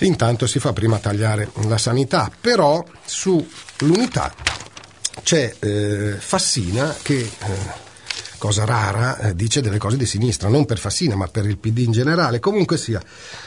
Intanto 0.00 0.46
si 0.46 0.60
fa 0.60 0.72
prima 0.72 0.98
tagliare 0.98 1.50
la 1.66 1.78
sanità, 1.78 2.30
però 2.40 2.84
sull'unità 3.04 4.32
c'è 5.22 5.54
eh, 5.58 6.16
Fassina 6.18 6.94
che... 7.02 7.18
Eh, 7.18 7.84
cosa 8.38 8.64
rara, 8.64 9.18
eh, 9.18 9.34
dice 9.34 9.60
delle 9.60 9.78
cose 9.78 9.96
di 9.96 10.06
sinistra, 10.06 10.48
non 10.48 10.66
per 10.66 10.78
Fassina 10.78 11.16
ma 11.16 11.26
per 11.26 11.46
il 11.46 11.58
PD 11.58 11.78
in 11.78 11.92
generale. 11.92 12.40
Comunque 12.40 12.76
sia, 12.76 13.02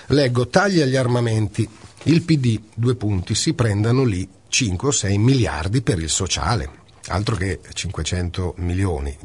leggo 0.08 0.48
tagli 0.48 0.82
agli 0.82 0.96
armamenti, 0.96 1.68
il 2.04 2.22
PD, 2.24 2.60
due 2.74 2.96
punti, 2.96 3.36
si 3.36 3.54
prendano 3.54 4.04
lì 4.04 4.28
5 4.48 4.88
o 4.88 4.92
6 4.92 5.18
miliardi 5.18 5.82
per 5.82 6.00
il 6.00 6.10
sociale, 6.10 6.70
altro 7.08 7.36
che 7.36 7.60
500 7.74 8.56
milioni, 8.58 9.16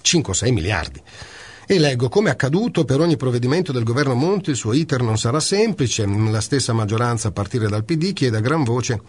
5 0.00 0.32
o 0.32 0.36
6 0.36 0.52
miliardi. 0.52 1.02
E 1.64 1.78
leggo 1.78 2.08
come 2.08 2.28
accaduto 2.28 2.84
per 2.84 3.00
ogni 3.00 3.16
provvedimento 3.16 3.72
del 3.72 3.84
governo 3.84 4.14
Monti 4.14 4.50
il 4.50 4.56
suo 4.56 4.72
iter 4.72 5.00
non 5.00 5.16
sarà 5.16 5.40
semplice, 5.40 6.04
la 6.04 6.40
stessa 6.40 6.72
maggioranza 6.72 7.28
a 7.28 7.32
partire 7.32 7.68
dal 7.68 7.84
PD 7.84 8.12
chiede 8.12 8.36
a 8.36 8.40
gran 8.40 8.64
voce 8.64 9.00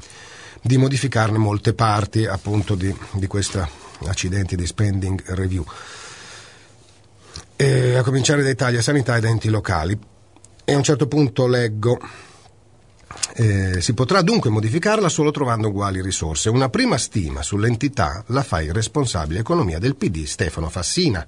di 0.63 0.77
modificarne 0.77 1.37
molte 1.37 1.73
parti 1.73 2.25
appunto 2.25 2.75
di, 2.75 2.95
di 3.11 3.27
questa 3.27 3.69
accidenti 4.05 4.55
di 4.55 4.65
spending 4.65 5.21
review. 5.33 5.65
E 7.55 7.95
a 7.95 8.03
cominciare 8.03 8.43
dai 8.43 8.55
tagli 8.55 8.77
a 8.77 8.81
sanità 8.81 9.17
ed 9.17 9.25
enti 9.25 9.49
locali. 9.49 9.99
E 10.65 10.73
a 10.73 10.77
un 10.77 10.83
certo 10.83 11.07
punto 11.07 11.47
leggo 11.47 11.99
eh, 13.35 13.81
si 13.81 13.93
potrà 13.93 14.21
dunque 14.21 14.49
modificarla 14.49 15.09
solo 15.09 15.31
trovando 15.31 15.67
uguali 15.67 16.01
risorse. 16.01 16.49
Una 16.49 16.69
prima 16.69 16.97
stima 16.97 17.43
sull'entità 17.43 18.23
la 18.27 18.41
fa 18.41 18.61
il 18.61 18.73
responsabile 18.73 19.41
economia 19.41 19.79
del 19.79 19.97
PD 19.97 20.23
Stefano 20.23 20.69
Fassina. 20.69 21.27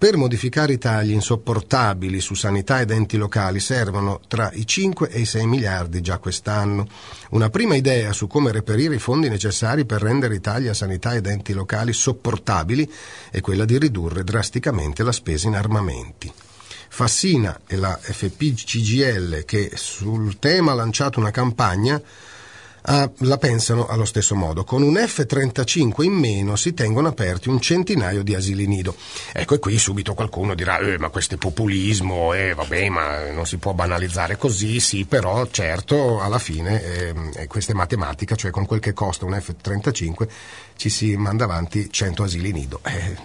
Per 0.00 0.16
modificare 0.16 0.72
i 0.72 0.78
tagli 0.78 1.10
insopportabili 1.10 2.22
su 2.22 2.32
sanità 2.32 2.80
ed 2.80 2.90
enti 2.90 3.18
locali 3.18 3.60
servono 3.60 4.22
tra 4.28 4.50
i 4.54 4.66
5 4.66 5.10
e 5.10 5.20
i 5.20 5.26
6 5.26 5.46
miliardi 5.46 6.00
già 6.00 6.16
quest'anno. 6.16 6.88
Una 7.32 7.50
prima 7.50 7.74
idea 7.74 8.14
su 8.14 8.26
come 8.26 8.50
reperire 8.50 8.94
i 8.94 8.98
fondi 8.98 9.28
necessari 9.28 9.84
per 9.84 10.00
rendere 10.00 10.36
i 10.36 10.40
tagli 10.40 10.68
a 10.68 10.74
sanità 10.74 11.12
ed 11.12 11.26
enti 11.26 11.52
locali 11.52 11.92
sopportabili 11.92 12.90
è 13.30 13.42
quella 13.42 13.66
di 13.66 13.76
ridurre 13.76 14.24
drasticamente 14.24 15.02
la 15.02 15.12
spesa 15.12 15.48
in 15.48 15.54
armamenti. 15.54 16.32
Fassina 16.88 17.60
e 17.66 17.76
la 17.76 17.94
FPCGL, 18.00 19.44
che 19.44 19.72
sul 19.74 20.38
tema 20.38 20.72
ha 20.72 20.76
lanciato 20.76 21.20
una 21.20 21.30
campagna, 21.30 22.00
ah, 22.82 23.10
la 23.18 23.38
pensano 23.38 23.86
allo 23.86 24.04
stesso 24.04 24.34
modo. 24.34 24.64
Con 24.64 24.82
un 24.82 24.96
F-35 24.96 26.02
in 26.02 26.12
meno 26.12 26.56
si 26.56 26.74
tengono 26.74 27.08
aperti 27.08 27.48
un 27.48 27.60
centinaio 27.60 28.22
di 28.22 28.34
asili 28.34 28.66
nido. 28.66 28.94
Ecco, 29.32 29.54
e 29.54 29.58
qui 29.58 29.78
subito 29.78 30.14
qualcuno 30.14 30.54
dirà, 30.54 30.78
eh, 30.78 30.98
ma 30.98 31.08
questo 31.08 31.34
è 31.34 31.38
populismo, 31.38 32.32
eh, 32.32 32.54
vabbè, 32.54 32.88
ma 32.88 33.30
non 33.30 33.46
si 33.46 33.58
può 33.58 33.72
banalizzare 33.72 34.36
così, 34.36 34.80
sì, 34.80 35.04
però 35.04 35.46
certo, 35.50 36.20
alla 36.20 36.38
fine, 36.38 36.82
eh, 37.34 37.46
questa 37.46 37.72
è 37.72 37.74
matematica, 37.74 38.34
cioè 38.36 38.50
con 38.50 38.66
quel 38.66 38.80
che 38.80 38.92
costa 38.92 39.24
un 39.24 39.38
F-35 39.40 40.28
ci 40.76 40.88
si 40.88 41.16
manda 41.16 41.44
avanti 41.44 41.90
100 41.90 42.22
asili 42.22 42.52
nido. 42.52 42.80
Eh, 42.84 43.16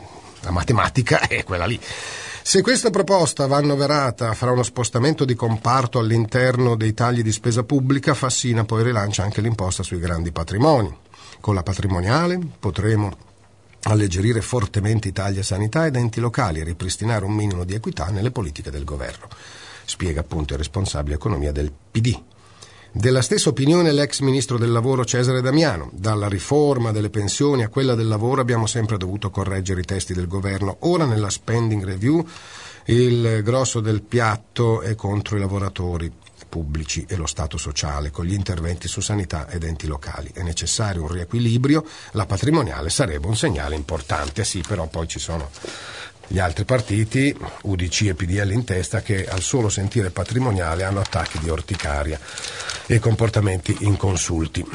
la 0.42 0.52
matematica 0.52 1.28
è 1.28 1.44
quella 1.44 1.66
lì. 1.66 1.80
Se 2.48 2.62
questa 2.62 2.92
proposta 2.92 3.48
va 3.48 3.58
annoverata 3.58 4.32
fra 4.36 4.52
uno 4.52 4.62
spostamento 4.62 5.26
di 5.26 5.34
comparto 5.34 5.98
all'interno 5.98 6.76
dei 6.76 6.94
tagli 6.94 7.24
di 7.24 7.32
spesa 7.32 7.64
pubblica, 7.64 8.14
Fassina 8.14 8.64
poi 8.64 8.84
rilancia 8.84 9.24
anche 9.24 9.42
l'imposta 9.42 9.82
sui 9.82 9.98
grandi 9.98 10.32
patrimoni. 10.32 10.96
Con 11.40 11.56
la 11.56 11.64
patrimoniale 11.64 12.40
potremo 12.60 13.12
alleggerire 13.86 14.42
fortemente 14.42 15.08
i 15.08 15.12
tagli 15.12 15.40
a 15.40 15.44
sanità 15.44 15.88
ed 15.88 15.96
enti 15.96 16.20
locali 16.20 16.60
e 16.60 16.66
ripristinare 16.66 17.26
un 17.26 17.34
minimo 17.34 17.64
di 17.64 17.74
equità 17.74 18.10
nelle 18.12 18.30
politiche 18.30 18.70
del 18.70 18.84
governo, 18.84 19.28
spiega 19.84 20.20
appunto 20.20 20.54
il 20.54 20.60
responsabile 20.60 21.16
economia 21.16 21.52
del 21.52 21.72
PD. 21.92 22.16
Della 22.98 23.22
stessa 23.22 23.50
opinione 23.50 23.92
l'ex 23.92 24.22
ministro 24.22 24.58
del 24.58 24.72
lavoro 24.72 25.04
Cesare 25.04 25.42
Damiano. 25.42 25.90
Dalla 25.92 26.30
riforma 26.30 26.94
delle 26.94 27.10
pensioni 27.10 27.62
a 27.62 27.68
quella 27.68 27.94
del 27.94 28.08
lavoro 28.08 28.40
abbiamo 28.40 28.68
sempre 28.68 28.96
dovuto 28.96 29.30
correggere 29.30 29.82
i 29.82 29.84
testi 29.84 30.14
del 30.14 30.30
governo. 30.30 30.78
Ora 30.80 31.04
nella 31.04 31.30
spending 31.30 31.84
review 31.84 32.26
il 32.86 33.42
grosso 33.44 33.82
del 33.82 34.02
piatto 34.02 34.80
è 34.80 34.96
contro 34.96 35.36
i 35.36 35.42
lavoratori 35.42 36.10
pubblici 36.48 37.06
e 37.06 37.18
lo 37.18 37.26
Stato 37.26 37.58
sociale, 37.58 38.12
con 38.12 38.24
gli 38.24 38.34
interventi 38.34 38.88
su 38.88 39.02
sanità 39.02 39.50
ed 39.50 39.66
enti 39.66 39.88
locali. 39.88 40.32
È 40.34 40.42
necessario 40.42 41.02
un 41.02 41.12
riequilibrio, 41.12 41.86
la 42.12 42.26
patrimoniale 42.26 42.90
sarebbe 42.90 43.28
un 43.28 43.36
segnale 43.36 43.76
importante, 43.76 44.46
sì, 44.46 44.64
però 44.66 44.88
poi 44.88 45.06
ci 45.10 45.20
sono 45.20 45.50
gli 46.28 46.40
altri 46.40 46.66
partiti, 46.66 47.36
UDC 47.64 48.02
e 48.08 48.16
PDL 48.16 48.52
in 48.52 48.64
testa, 48.64 49.02
che 49.02 49.26
al 49.28 49.42
solo 49.42 49.70
sentire 49.70 50.10
patrimoniale 50.10 50.84
hanno 50.84 51.00
attacchi 51.00 51.40
di 51.40 51.50
orticaria 51.50 52.20
e 52.88 53.00
comportamenti 53.00 53.78
inconsulti. 53.82 54.66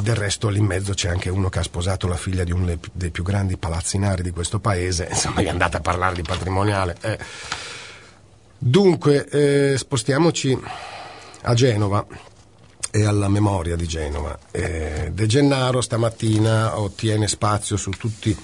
Del 0.00 0.16
resto 0.16 0.48
lì 0.48 0.58
in 0.58 0.66
mezzo 0.66 0.94
c'è 0.94 1.08
anche 1.08 1.28
uno 1.30 1.48
che 1.48 1.60
ha 1.60 1.62
sposato 1.62 2.06
la 2.06 2.16
figlia 2.16 2.44
di 2.44 2.52
uno 2.52 2.78
dei 2.92 3.10
più 3.10 3.22
grandi 3.22 3.56
palazzinari 3.56 4.22
di 4.22 4.30
questo 4.30 4.58
paese, 4.58 5.08
insomma 5.10 5.40
è 5.40 5.48
andata 5.48 5.78
a 5.78 5.80
parlare 5.80 6.14
di 6.14 6.22
patrimoniale. 6.22 6.96
Eh. 7.00 7.18
Dunque, 8.58 9.26
eh, 9.28 9.76
spostiamoci 9.76 10.56
a 11.42 11.54
Genova 11.54 12.06
e 12.94 13.04
alla 13.04 13.28
memoria 13.28 13.74
di 13.74 13.86
Genova. 13.86 14.38
Eh, 14.50 15.10
De 15.12 15.26
Gennaro 15.26 15.80
stamattina 15.80 16.78
ottiene 16.78 17.26
spazio 17.26 17.76
su 17.76 17.90
tutti 17.90 18.28
i 18.28 18.36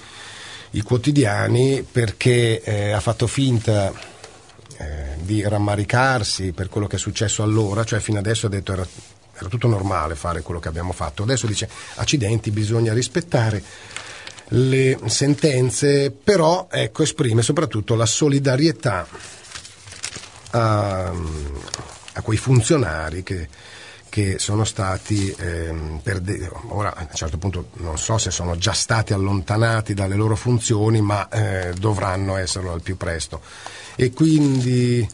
quotidiani 0.83 1.85
perché 1.89 2.61
eh, 2.61 2.91
ha 2.91 2.99
fatto 2.99 3.27
finta 3.27 3.91
eh, 4.77 5.17
di 5.19 5.41
rammaricarsi 5.41 6.51
per 6.51 6.69
quello 6.69 6.87
che 6.87 6.95
è 6.95 6.99
successo 6.99 7.43
allora, 7.43 7.83
cioè 7.83 7.99
fino 7.99 8.19
adesso 8.19 8.45
ha 8.45 8.49
detto 8.49 8.73
era, 8.73 8.87
era 9.35 9.49
tutto 9.49 9.67
normale 9.67 10.15
fare 10.15 10.41
quello 10.41 10.59
che 10.59 10.67
abbiamo 10.67 10.93
fatto, 10.93 11.23
adesso 11.23 11.47
dice 11.47 11.69
accidenti, 11.95 12.51
bisogna 12.51 12.93
rispettare 12.93 13.63
le 14.49 14.97
sentenze, 15.05 16.11
però 16.11 16.67
ecco, 16.71 17.03
esprime 17.03 17.41
soprattutto 17.41 17.95
la 17.95 18.05
solidarietà 18.05 19.07
a, 20.51 21.11
a 22.13 22.21
quei 22.21 22.37
funzionari 22.37 23.21
che 23.23 23.47
che 24.09 24.39
sono 24.39 24.65
stati, 24.65 25.33
ehm, 25.37 26.01
de- 26.01 26.49
ora 26.69 26.93
a 26.95 27.01
un 27.01 27.13
certo 27.13 27.37
punto 27.37 27.69
non 27.75 27.97
so 27.97 28.17
se 28.17 28.31
sono 28.31 28.57
già 28.57 28.73
stati 28.73 29.13
allontanati 29.13 29.93
dalle 29.93 30.15
loro 30.15 30.35
funzioni, 30.35 31.01
ma 31.01 31.29
eh, 31.29 31.73
dovranno 31.77 32.35
esserlo 32.35 32.73
al 32.73 32.81
più 32.81 32.97
presto. 32.97 33.41
E 33.95 34.11
quindi 34.11 35.07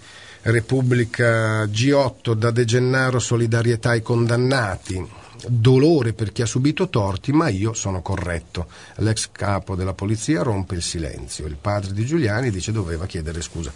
Repubblica 0.43 1.65
G8 1.65 2.33
da 2.33 2.51
De 2.51 2.65
Gennaro 2.65 3.19
solidarietà 3.19 3.89
ai 3.89 4.01
condannati, 4.01 5.03
dolore 5.47 6.13
per 6.13 6.31
chi 6.31 6.41
ha 6.41 6.45
subito 6.45 6.87
torti, 6.89 7.31
ma 7.31 7.49
io 7.49 7.73
sono 7.73 8.01
corretto. 8.01 8.67
L'ex 8.97 9.29
capo 9.31 9.75
della 9.75 9.93
polizia 9.93 10.43
rompe 10.43 10.75
il 10.75 10.81
silenzio, 10.81 11.45
il 11.47 11.57
padre 11.59 11.93
di 11.93 12.05
Giuliani 12.05 12.51
dice 12.51 12.71
doveva 12.71 13.05
chiedere 13.05 13.41
scusa. 13.41 13.71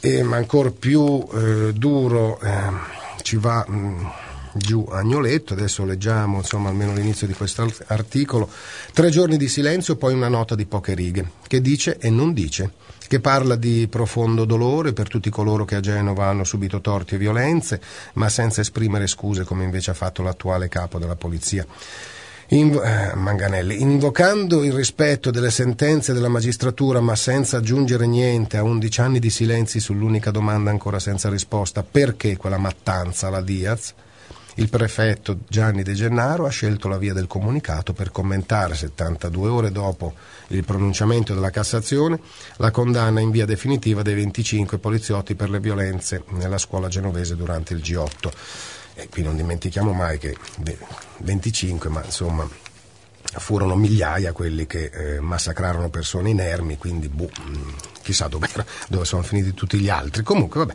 E, 0.00 0.22
ma 0.22 0.36
ancora 0.36 0.70
più 0.70 1.24
eh, 1.32 1.72
duro 1.72 2.40
eh, 2.40 3.01
ci 3.22 3.36
va 3.36 3.64
mh, 3.66 3.76
mm, 3.76 4.06
giù 4.54 4.86
Agnoletto, 4.90 5.54
adesso 5.54 5.84
leggiamo 5.84 6.38
insomma 6.38 6.68
almeno 6.68 6.92
l'inizio 6.92 7.26
di 7.26 7.32
questo 7.32 7.70
articolo, 7.86 8.48
tre 8.92 9.10
giorni 9.10 9.36
di 9.36 9.48
silenzio, 9.48 9.96
poi 9.96 10.14
una 10.14 10.28
nota 10.28 10.54
di 10.54 10.66
poche 10.66 10.94
righe, 10.94 11.30
che 11.46 11.60
dice 11.60 11.98
e 11.98 12.10
non 12.10 12.32
dice, 12.32 12.72
che 13.08 13.20
parla 13.20 13.56
di 13.56 13.88
profondo 13.88 14.44
dolore 14.44 14.92
per 14.92 15.08
tutti 15.08 15.30
coloro 15.30 15.64
che 15.64 15.76
a 15.76 15.80
Genova 15.80 16.26
hanno 16.26 16.44
subito 16.44 16.80
torti 16.80 17.14
e 17.14 17.18
violenze, 17.18 17.80
ma 18.14 18.28
senza 18.28 18.60
esprimere 18.60 19.06
scuse 19.06 19.44
come 19.44 19.64
invece 19.64 19.90
ha 19.90 19.94
fatto 19.94 20.22
l'attuale 20.22 20.68
capo 20.68 20.98
della 20.98 21.16
polizia. 21.16 21.66
Invo- 22.52 22.82
eh, 22.82 23.14
Manganelli, 23.14 23.80
invocando 23.80 24.62
il 24.62 24.74
rispetto 24.74 25.30
delle 25.30 25.50
sentenze 25.50 26.12
della 26.12 26.28
magistratura 26.28 27.00
ma 27.00 27.16
senza 27.16 27.56
aggiungere 27.56 28.06
niente 28.06 28.58
a 28.58 28.62
11 28.62 29.00
anni 29.00 29.18
di 29.20 29.30
silenzi 29.30 29.80
sull'unica 29.80 30.30
domanda 30.30 30.68
ancora 30.68 30.98
senza 30.98 31.30
risposta, 31.30 31.82
perché 31.82 32.36
quella 32.36 32.58
mattanza 32.58 33.28
alla 33.28 33.40
Diaz? 33.40 33.94
Il 34.56 34.68
prefetto 34.68 35.38
Gianni 35.48 35.82
De 35.82 35.94
Gennaro 35.94 36.44
ha 36.44 36.50
scelto 36.50 36.88
la 36.88 36.98
via 36.98 37.14
del 37.14 37.26
comunicato 37.26 37.94
per 37.94 38.12
commentare 38.12 38.74
72 38.74 39.48
ore 39.48 39.72
dopo 39.72 40.12
il 40.48 40.62
pronunciamento 40.62 41.32
della 41.32 41.48
Cassazione 41.48 42.20
la 42.56 42.70
condanna 42.70 43.20
in 43.20 43.30
via 43.30 43.46
definitiva 43.46 44.02
dei 44.02 44.14
25 44.14 44.76
poliziotti 44.76 45.34
per 45.34 45.48
le 45.48 45.58
violenze 45.58 46.24
nella 46.32 46.58
scuola 46.58 46.88
genovese 46.88 47.34
durante 47.34 47.72
il 47.72 47.80
G8. 47.80 48.30
E 48.94 49.08
qui 49.08 49.22
non 49.22 49.36
dimentichiamo 49.36 49.92
mai 49.92 50.18
che 50.18 50.36
25, 51.18 51.88
ma 51.88 52.04
insomma 52.04 52.48
furono 53.38 53.76
migliaia 53.76 54.32
quelli 54.32 54.66
che 54.66 54.90
eh, 54.92 55.20
massacrarono 55.20 55.88
persone 55.88 56.30
inermi, 56.30 56.76
quindi 56.76 57.08
boh, 57.08 57.30
mm, 57.40 57.68
chissà 58.02 58.28
dove, 58.28 58.48
dove 58.88 59.04
sono 59.04 59.22
finiti 59.22 59.54
tutti 59.54 59.78
gli 59.78 59.88
altri. 59.88 60.22
Comunque, 60.22 60.60
vabbè. 60.60 60.74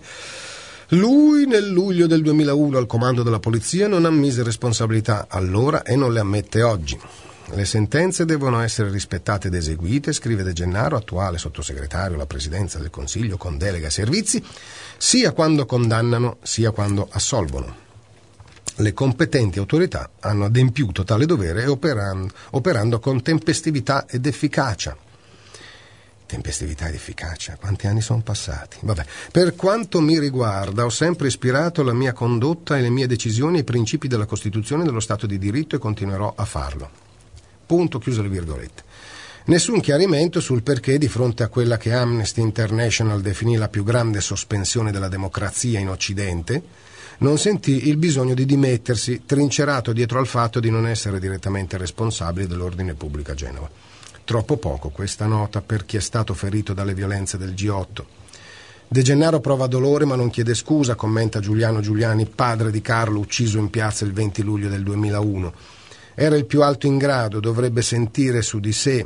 Lui 0.92 1.46
nel 1.46 1.68
luglio 1.68 2.08
del 2.08 2.22
2001 2.22 2.78
al 2.78 2.86
comando 2.86 3.22
della 3.22 3.40
polizia 3.40 3.90
non 3.90 4.06
ammise 4.06 4.42
responsabilità 4.42 5.26
allora 5.28 5.84
e 5.84 5.98
non 5.98 6.14
le 6.14 6.22
ammette 6.22 6.64
oggi. 6.64 6.98
Le 7.50 7.66
sentenze 7.66 8.26
devono 8.26 8.62
essere 8.62 8.90
rispettate 8.90 9.48
ed 9.48 9.54
eseguite, 9.54 10.14
scrive 10.14 10.44
De 10.44 10.54
Gennaro, 10.54 10.96
attuale 10.96 11.38
sottosegretario 11.38 12.16
alla 12.16 12.26
presidenza 12.26 12.80
del 12.80 12.90
Consiglio 12.90 13.38
con 13.38 13.58
delega 13.58 13.88
ai 13.88 13.92
servizi, 13.92 14.44
sia 14.98 15.32
quando 15.32 15.66
condannano 15.66 16.38
sia 16.42 16.72
quando 16.72 17.08
assolvono. 17.10 17.87
Le 18.80 18.94
competenti 18.94 19.60
autorità 19.60 20.10
hanno 20.20 20.46
adempiuto 20.46 21.04
tale 21.04 21.26
dovere 21.26 21.66
operando, 21.66 22.34
operando 22.52 23.00
con 23.00 23.22
tempestività 23.22 24.06
ed 24.08 24.26
efficacia 24.26 24.96
tempestività 26.28 26.88
ed 26.88 26.94
efficacia. 26.94 27.58
Quanti 27.60 27.88
anni 27.88 28.02
sono 28.02 28.22
passati? 28.22 28.78
Vabbè. 28.82 29.06
Per 29.32 29.56
quanto 29.56 30.00
mi 30.00 30.20
riguarda, 30.20 30.86
ho 30.86 30.90
sempre 30.90 31.28
ispirato 31.28 31.82
la 31.82 31.94
mia 31.94 32.14
condotta 32.14 32.78
e 32.78 32.82
le 32.82 32.90
mie 32.90 33.08
decisioni 33.08 33.60
ai 33.60 33.64
principi 33.64 34.08
della 34.08 34.26
Costituzione 34.26 34.84
dello 34.84 35.00
Stato 35.00 35.26
di 35.26 35.40
diritto 35.40 35.76
e 35.76 35.80
continuerò 35.80 36.34
a 36.36 36.46
farlo. 36.46 36.90
Punto, 37.66 37.98
chiuse 37.98 38.22
le 38.22 38.30
virgolette. 38.30 38.84
Nessun 39.46 39.80
chiarimento 39.80 40.42
sul 40.42 40.62
perché 40.62 40.98
di 40.98 41.08
fronte 41.08 41.44
a 41.44 41.48
quella 41.48 41.78
che 41.78 41.94
Amnesty 41.94 42.42
International 42.42 43.22
definì 43.22 43.56
la 43.56 43.70
più 43.70 43.86
grande 43.86 44.20
sospensione 44.20 44.92
della 44.92 45.08
democrazia 45.08 45.80
in 45.80 45.88
Occidente, 45.88 46.62
non 47.20 47.38
sentì 47.38 47.88
il 47.88 47.98
bisogno 47.98 48.34
di 48.34 48.46
dimettersi, 48.46 49.24
trincerato 49.26 49.92
dietro 49.92 50.20
al 50.20 50.28
fatto 50.28 50.60
di 50.60 50.70
non 50.70 50.86
essere 50.86 51.20
direttamente 51.20 51.78
responsabile 51.78 52.48
dell'ordine 52.48 52.94
pubblico 52.94 53.32
a 53.32 53.36
Genova. 53.36 53.70
Troppo 54.24 54.58
poco 54.58 54.90
questa 54.90 55.26
nota 55.26 55.62
per 55.62 55.86
chi 55.86 55.98
è 55.98 56.02
stato 56.02 56.34
ferito 56.34 56.74
dalle 56.74 56.94
violenze 56.94 57.38
del 57.38 57.54
G8. 57.54 58.04
De 58.90 59.02
Gennaro 59.02 59.40
prova 59.40 59.68
dolore 59.68 60.06
ma 60.06 60.16
non 60.16 60.30
chiede 60.30 60.54
scusa, 60.54 60.96
commenta 60.96 61.40
Giuliano 61.40 61.82
Giuliani, 61.82 62.26
padre 62.26 62.72
di 62.72 62.82
Carlo 62.82 63.20
ucciso 63.20 63.58
in 63.58 63.70
piazza 63.70 64.06
il 64.06 64.14
20 64.14 64.44
luglio 64.44 64.70
del 64.70 64.84
2001. 64.84 65.54
Era 66.14 66.36
il 66.36 66.46
più 66.46 66.62
alto 66.62 66.88
in 66.88 66.98
grado, 66.98 67.40
dovrebbe 67.40 67.82
sentire 67.82 68.42
su 68.42 68.60
di 68.60 68.74
sé 68.74 69.06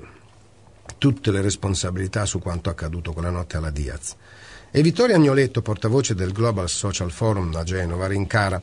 tutte 0.98 1.32
le 1.32 1.42
responsabilità 1.42 2.26
su 2.26 2.40
quanto 2.40 2.70
accaduto 2.70 3.14
quella 3.14 3.30
notte 3.30 3.58
alla 3.58 3.72
Diaz. 3.72 4.16
E 4.74 4.82
Vittorio 4.82 5.16
Agnoletto, 5.18 5.62
portavoce 5.62 6.16
del 6.16 6.32
Global 6.32 6.70
Social 6.70 7.12
Forum 7.12 7.54
a 7.56 7.64
Genova, 7.64 8.08
rincara 8.08 8.62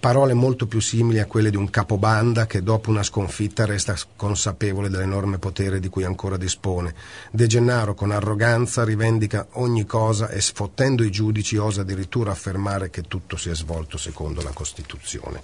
parole 0.00 0.32
molto 0.32 0.66
più 0.66 0.80
simili 0.80 1.18
a 1.18 1.26
quelle 1.26 1.50
di 1.50 1.56
un 1.58 1.68
capobanda 1.68 2.46
che 2.46 2.62
dopo 2.62 2.88
una 2.88 3.02
sconfitta 3.02 3.66
resta 3.66 3.94
consapevole 4.16 4.88
dell'enorme 4.88 5.36
potere 5.36 5.78
di 5.78 5.90
cui 5.90 6.04
ancora 6.04 6.38
dispone. 6.38 6.94
De 7.30 7.46
Gennaro 7.46 7.92
con 7.92 8.10
arroganza 8.10 8.84
rivendica 8.84 9.48
ogni 9.52 9.84
cosa 9.84 10.30
e 10.30 10.40
sfottendo 10.40 11.02
i 11.02 11.10
giudici 11.10 11.58
osa 11.58 11.82
addirittura 11.82 12.30
affermare 12.30 12.88
che 12.88 13.02
tutto 13.02 13.36
si 13.36 13.50
è 13.50 13.54
svolto 13.54 13.98
secondo 13.98 14.40
la 14.40 14.52
Costituzione. 14.54 15.42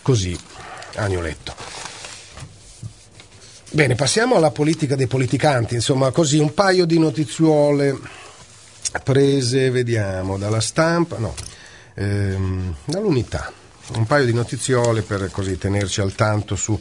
Così, 0.00 0.34
Agnoletto. 0.94 1.54
Bene, 3.70 3.96
passiamo 3.96 4.36
alla 4.36 4.50
politica 4.50 4.96
dei 4.96 5.08
politicanti, 5.08 5.74
insomma, 5.74 6.10
così 6.10 6.38
un 6.38 6.54
paio 6.54 6.86
di 6.86 6.98
notiziole 6.98 8.24
prese, 9.00 9.70
vediamo, 9.70 10.38
dalla 10.38 10.60
stampa, 10.60 11.18
no, 11.18 11.34
ehm, 11.94 12.74
dall'unità 12.84 13.52
un 13.94 14.06
paio 14.06 14.24
di 14.24 14.32
notiziole 14.32 15.02
per 15.02 15.30
così 15.30 15.58
tenerci 15.58 16.00
al 16.00 16.14
tanto 16.14 16.56
su 16.56 16.78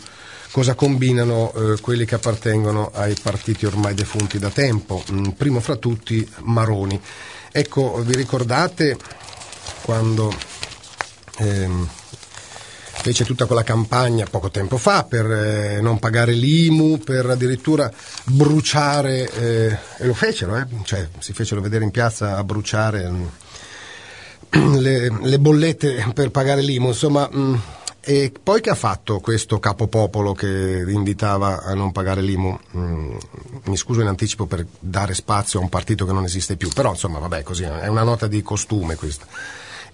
cosa 0.51 0.73
combinano 0.73 1.53
eh, 1.53 1.79
quelli 1.81 2.05
che 2.05 2.15
appartengono 2.15 2.91
ai 2.93 3.15
partiti 3.21 3.65
ormai 3.65 3.93
defunti 3.93 4.39
da 4.39 4.49
tempo, 4.49 5.03
mm, 5.11 5.29
primo 5.29 5.59
fra 5.59 5.75
tutti 5.75 6.27
Maroni. 6.39 6.99
Ecco, 7.51 8.01
vi 8.03 8.15
ricordate 8.15 8.97
quando 9.83 10.33
ehm, 11.37 11.89
fece 13.05 13.23
tutta 13.23 13.45
quella 13.45 13.61
campagna 13.61 14.25
poco 14.27 14.49
tempo 14.49 14.77
fa 14.77 15.03
per 15.03 15.29
eh, 15.29 15.79
non 15.79 15.99
pagare 15.99 16.31
l'IMU, 16.31 16.97
per 16.97 17.27
addirittura 17.27 17.91
bruciare, 18.23 19.31
eh, 19.31 19.77
e 19.99 20.07
lo 20.07 20.15
fecero, 20.15 20.57
eh, 20.57 20.65
cioè 20.85 21.07
si 21.19 21.31
fecero 21.31 21.61
vedere 21.61 21.83
in 21.83 21.91
piazza 21.91 22.35
a 22.35 22.43
bruciare 22.43 23.07
mm, 23.07 24.73
le, 24.81 25.15
le 25.21 25.39
bollette 25.39 26.03
per 26.15 26.31
pagare 26.31 26.61
l'IMU, 26.61 26.87
insomma... 26.87 27.29
Mh, 27.31 27.39
mm, 27.39 27.55
e 28.07 28.31
poi 28.41 28.61
che 28.61 28.69
ha 28.69 28.75
fatto 28.75 29.19
questo 29.19 29.57
capopopolo 29.57 30.33
che 30.33 30.83
invitava 30.87 31.63
a 31.63 31.73
non 31.73 31.91
pagare 31.91 32.21
l'IMU? 32.21 32.59
Mm, 32.77 33.17
mi 33.65 33.77
scuso 33.77 34.01
in 34.01 34.07
anticipo 34.07 34.45
per 34.45 34.65
dare 34.79 35.15
spazio 35.15 35.59
a 35.59 35.63
un 35.63 35.69
partito 35.69 36.05
che 36.05 36.11
non 36.11 36.23
esiste 36.23 36.55
più, 36.55 36.69
però 36.69 36.91
insomma 36.91 37.17
vabbè 37.17 37.41
così, 37.41 37.63
è 37.63 37.87
una 37.87 38.03
nota 38.03 38.27
di 38.27 38.41
costume 38.43 38.95
questa. 38.95 39.25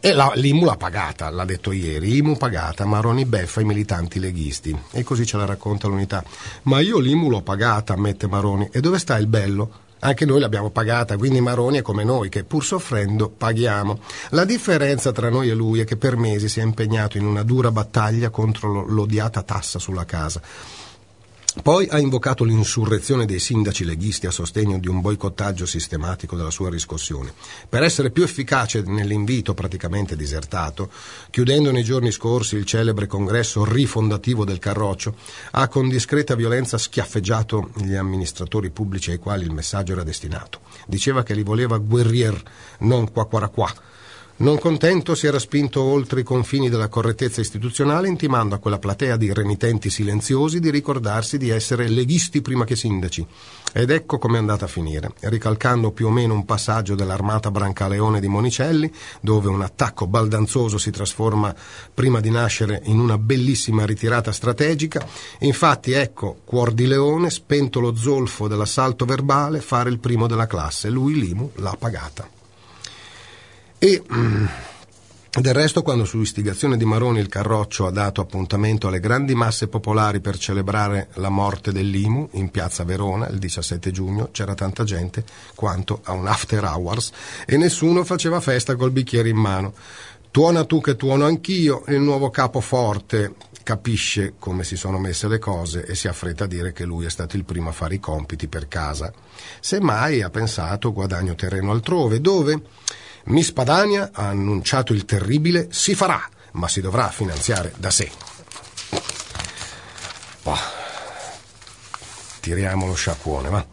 E 0.03 0.13
la, 0.13 0.31
l'IMU 0.33 0.65
l'ha 0.65 0.77
pagata, 0.77 1.29
l'ha 1.29 1.45
detto 1.45 1.71
ieri, 1.71 2.17
IMU 2.17 2.35
pagata, 2.35 2.85
Maroni 2.85 3.23
beffa 3.23 3.61
i 3.61 3.65
militanti 3.65 4.19
leghisti. 4.19 4.75
E 4.89 5.03
così 5.03 5.27
ce 5.27 5.37
la 5.37 5.45
racconta 5.45 5.87
l'unità. 5.87 6.23
Ma 6.63 6.79
io 6.79 6.97
l'IMU 6.97 7.29
l'ho 7.29 7.43
pagata, 7.43 7.93
ammette 7.93 8.25
Maroni. 8.25 8.67
E 8.71 8.79
dove 8.79 8.97
sta 8.97 9.15
il 9.17 9.27
bello? 9.27 9.71
Anche 9.99 10.25
noi 10.25 10.39
l'abbiamo 10.39 10.71
pagata, 10.71 11.17
quindi 11.17 11.39
Maroni 11.39 11.77
è 11.77 11.81
come 11.83 12.03
noi 12.03 12.29
che 12.29 12.43
pur 12.43 12.65
soffrendo 12.65 13.29
paghiamo. 13.29 13.99
La 14.31 14.43
differenza 14.43 15.11
tra 15.11 15.29
noi 15.29 15.49
e 15.49 15.53
lui 15.53 15.81
è 15.81 15.85
che 15.85 15.97
per 15.97 16.17
mesi 16.17 16.49
si 16.49 16.59
è 16.59 16.63
impegnato 16.63 17.19
in 17.19 17.25
una 17.27 17.43
dura 17.43 17.69
battaglia 17.69 18.31
contro 18.31 18.83
l'odiata 18.87 19.43
tassa 19.43 19.77
sulla 19.77 20.05
casa 20.05 20.41
poi 21.61 21.87
ha 21.89 21.99
invocato 21.99 22.43
l'insurrezione 22.43 23.25
dei 23.25 23.39
sindaci 23.39 23.83
leghisti 23.83 24.25
a 24.25 24.31
sostegno 24.31 24.79
di 24.79 24.87
un 24.87 25.01
boicottaggio 25.01 25.65
sistematico 25.65 26.35
della 26.35 26.49
sua 26.49 26.69
riscossione. 26.69 27.33
Per 27.67 27.83
essere 27.83 28.09
più 28.09 28.23
efficace 28.23 28.81
nell'invito 28.81 29.53
praticamente 29.53 30.15
disertato, 30.15 30.89
chiudendo 31.29 31.71
nei 31.71 31.83
giorni 31.83 32.11
scorsi 32.11 32.55
il 32.55 32.65
celebre 32.65 33.07
congresso 33.07 33.65
rifondativo 33.65 34.45
del 34.45 34.59
Carroccio, 34.59 35.15
ha 35.51 35.67
con 35.67 35.89
discreta 35.89 36.35
violenza 36.35 36.77
schiaffeggiato 36.77 37.71
gli 37.75 37.95
amministratori 37.95 38.69
pubblici 38.69 39.11
ai 39.11 39.17
quali 39.19 39.43
il 39.43 39.51
messaggio 39.51 39.91
era 39.91 40.03
destinato. 40.03 40.61
Diceva 40.87 41.23
che 41.23 41.33
li 41.33 41.43
voleva 41.43 41.77
guerrier, 41.77 42.41
non 42.79 43.11
qua 43.11 43.27
qua 43.27 43.47
qua 43.49 43.73
non 44.41 44.57
contento, 44.57 45.13
si 45.13 45.27
era 45.27 45.37
spinto 45.37 45.81
oltre 45.81 46.21
i 46.21 46.23
confini 46.23 46.67
della 46.67 46.87
correttezza 46.87 47.41
istituzionale, 47.41 48.07
intimando 48.07 48.55
a 48.55 48.57
quella 48.57 48.79
platea 48.79 49.15
di 49.15 49.31
renitenti 49.31 49.91
silenziosi 49.91 50.59
di 50.59 50.71
ricordarsi 50.71 51.37
di 51.37 51.49
essere 51.49 51.87
leghisti 51.87 52.41
prima 52.41 52.65
che 52.65 52.75
sindaci. 52.75 53.25
Ed 53.71 53.91
ecco 53.91 54.17
come 54.17 54.37
è 54.37 54.39
andata 54.39 54.65
a 54.65 54.67
finire, 54.67 55.13
ricalcando 55.21 55.91
più 55.91 56.07
o 56.07 56.09
meno 56.09 56.33
un 56.33 56.43
passaggio 56.43 56.95
dell'armata 56.95 57.51
Brancaleone 57.51 58.19
di 58.19 58.27
Monicelli, 58.27 58.91
dove 59.21 59.47
un 59.47 59.61
attacco 59.61 60.07
baldanzoso 60.07 60.79
si 60.79 60.89
trasforma 60.89 61.53
prima 61.93 62.19
di 62.19 62.31
nascere 62.31 62.81
in 62.85 62.97
una 62.97 63.19
bellissima 63.19 63.85
ritirata 63.85 64.31
strategica. 64.31 65.05
Infatti, 65.41 65.91
ecco, 65.91 66.39
cuor 66.43 66.73
di 66.73 66.87
leone, 66.87 67.29
spento 67.29 67.79
lo 67.79 67.95
zolfo 67.95 68.47
dell'assalto 68.47 69.05
verbale, 69.05 69.61
fare 69.61 69.91
il 69.91 69.99
primo 69.99 70.25
della 70.25 70.47
classe. 70.47 70.89
Lui, 70.89 71.13
Limu, 71.13 71.51
l'ha 71.57 71.75
pagata. 71.77 72.40
E 73.83 74.03
mm, 74.13 74.45
del 75.39 75.55
resto, 75.55 75.81
quando 75.81 76.05
su 76.05 76.19
istigazione 76.19 76.77
di 76.77 76.85
Maroni 76.85 77.19
il 77.19 77.27
Carroccio 77.27 77.87
ha 77.87 77.89
dato 77.89 78.21
appuntamento 78.21 78.87
alle 78.87 78.99
grandi 78.99 79.33
masse 79.33 79.69
popolari 79.69 80.19
per 80.19 80.37
celebrare 80.37 81.07
la 81.15 81.29
morte 81.29 81.71
dell'Imu 81.71 82.29
in 82.33 82.51
piazza 82.51 82.83
Verona 82.83 83.27
il 83.29 83.39
17 83.39 83.89
giugno, 83.89 84.29
c'era 84.31 84.53
tanta 84.53 84.83
gente 84.83 85.23
quanto 85.55 86.01
a 86.03 86.11
un 86.11 86.27
after 86.27 86.63
hours 86.63 87.11
e 87.47 87.57
nessuno 87.57 88.03
faceva 88.03 88.39
festa 88.39 88.75
col 88.75 88.91
bicchiere 88.91 89.29
in 89.29 89.37
mano. 89.37 89.73
Tuona 90.29 90.63
tu 90.65 90.79
che 90.79 90.95
tuono 90.95 91.25
anch'io, 91.25 91.83
il 91.87 92.01
nuovo 92.01 92.29
capo 92.29 92.61
forte 92.61 93.33
capisce 93.63 94.33
come 94.37 94.63
si 94.63 94.75
sono 94.75 94.99
messe 94.99 95.27
le 95.27 95.39
cose 95.39 95.87
e 95.87 95.95
si 95.95 96.07
affretta 96.07 96.43
a 96.43 96.47
dire 96.47 96.71
che 96.71 96.85
lui 96.85 97.05
è 97.05 97.09
stato 97.09 97.35
il 97.35 97.45
primo 97.45 97.69
a 97.69 97.73
fare 97.73 97.95
i 97.95 97.99
compiti 97.99 98.47
per 98.47 98.67
casa. 98.67 99.11
Semmai 99.59 100.21
ha 100.21 100.29
pensato 100.29 100.93
guadagno 100.93 101.33
terreno 101.33 101.71
altrove, 101.71 102.21
dove 102.21 102.61
Miss 103.25 103.51
Padania 103.51 104.09
ha 104.13 104.27
annunciato 104.27 104.93
il 104.93 105.05
terribile 105.05 105.67
si 105.71 105.95
farà, 105.95 106.21
ma 106.53 106.67
si 106.67 106.81
dovrà 106.81 107.09
finanziare 107.09 107.73
da 107.77 107.89
sé. 107.91 108.09
Bah. 110.43 110.79
Tiriamo 112.39 112.87
lo 112.87 112.95
sciacquone, 112.95 113.49
va. 113.49 113.65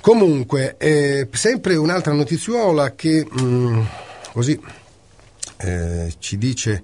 Comunque, 0.00 0.76
eh, 0.78 1.28
sempre 1.32 1.76
un'altra 1.76 2.12
notiziuola 2.12 2.94
che 2.94 3.26
mh, 3.28 3.42
mm, 3.42 3.82
così 4.32 4.60
eh, 5.56 6.14
ci 6.18 6.38
dice 6.38 6.82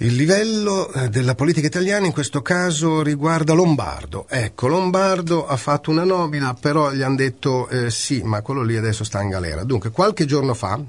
il 0.00 0.14
livello 0.14 0.92
eh, 0.92 1.08
della 1.08 1.34
politica 1.34 1.66
italiana 1.66 2.06
in 2.06 2.12
questo 2.12 2.40
caso 2.40 3.02
riguarda 3.02 3.52
Lombardo. 3.52 4.26
Ecco, 4.28 4.68
Lombardo 4.68 5.46
ha 5.46 5.56
fatto 5.56 5.90
una 5.90 6.04
nomina, 6.04 6.54
però 6.54 6.92
gli 6.92 7.02
hanno 7.02 7.16
detto 7.16 7.68
eh, 7.68 7.90
sì, 7.90 8.22
ma 8.22 8.40
quello 8.40 8.62
lì 8.62 8.76
adesso 8.76 9.02
sta 9.02 9.20
in 9.22 9.28
galera. 9.28 9.64
Dunque, 9.64 9.90
qualche 9.90 10.24
giorno 10.24 10.54
fa 10.54 10.80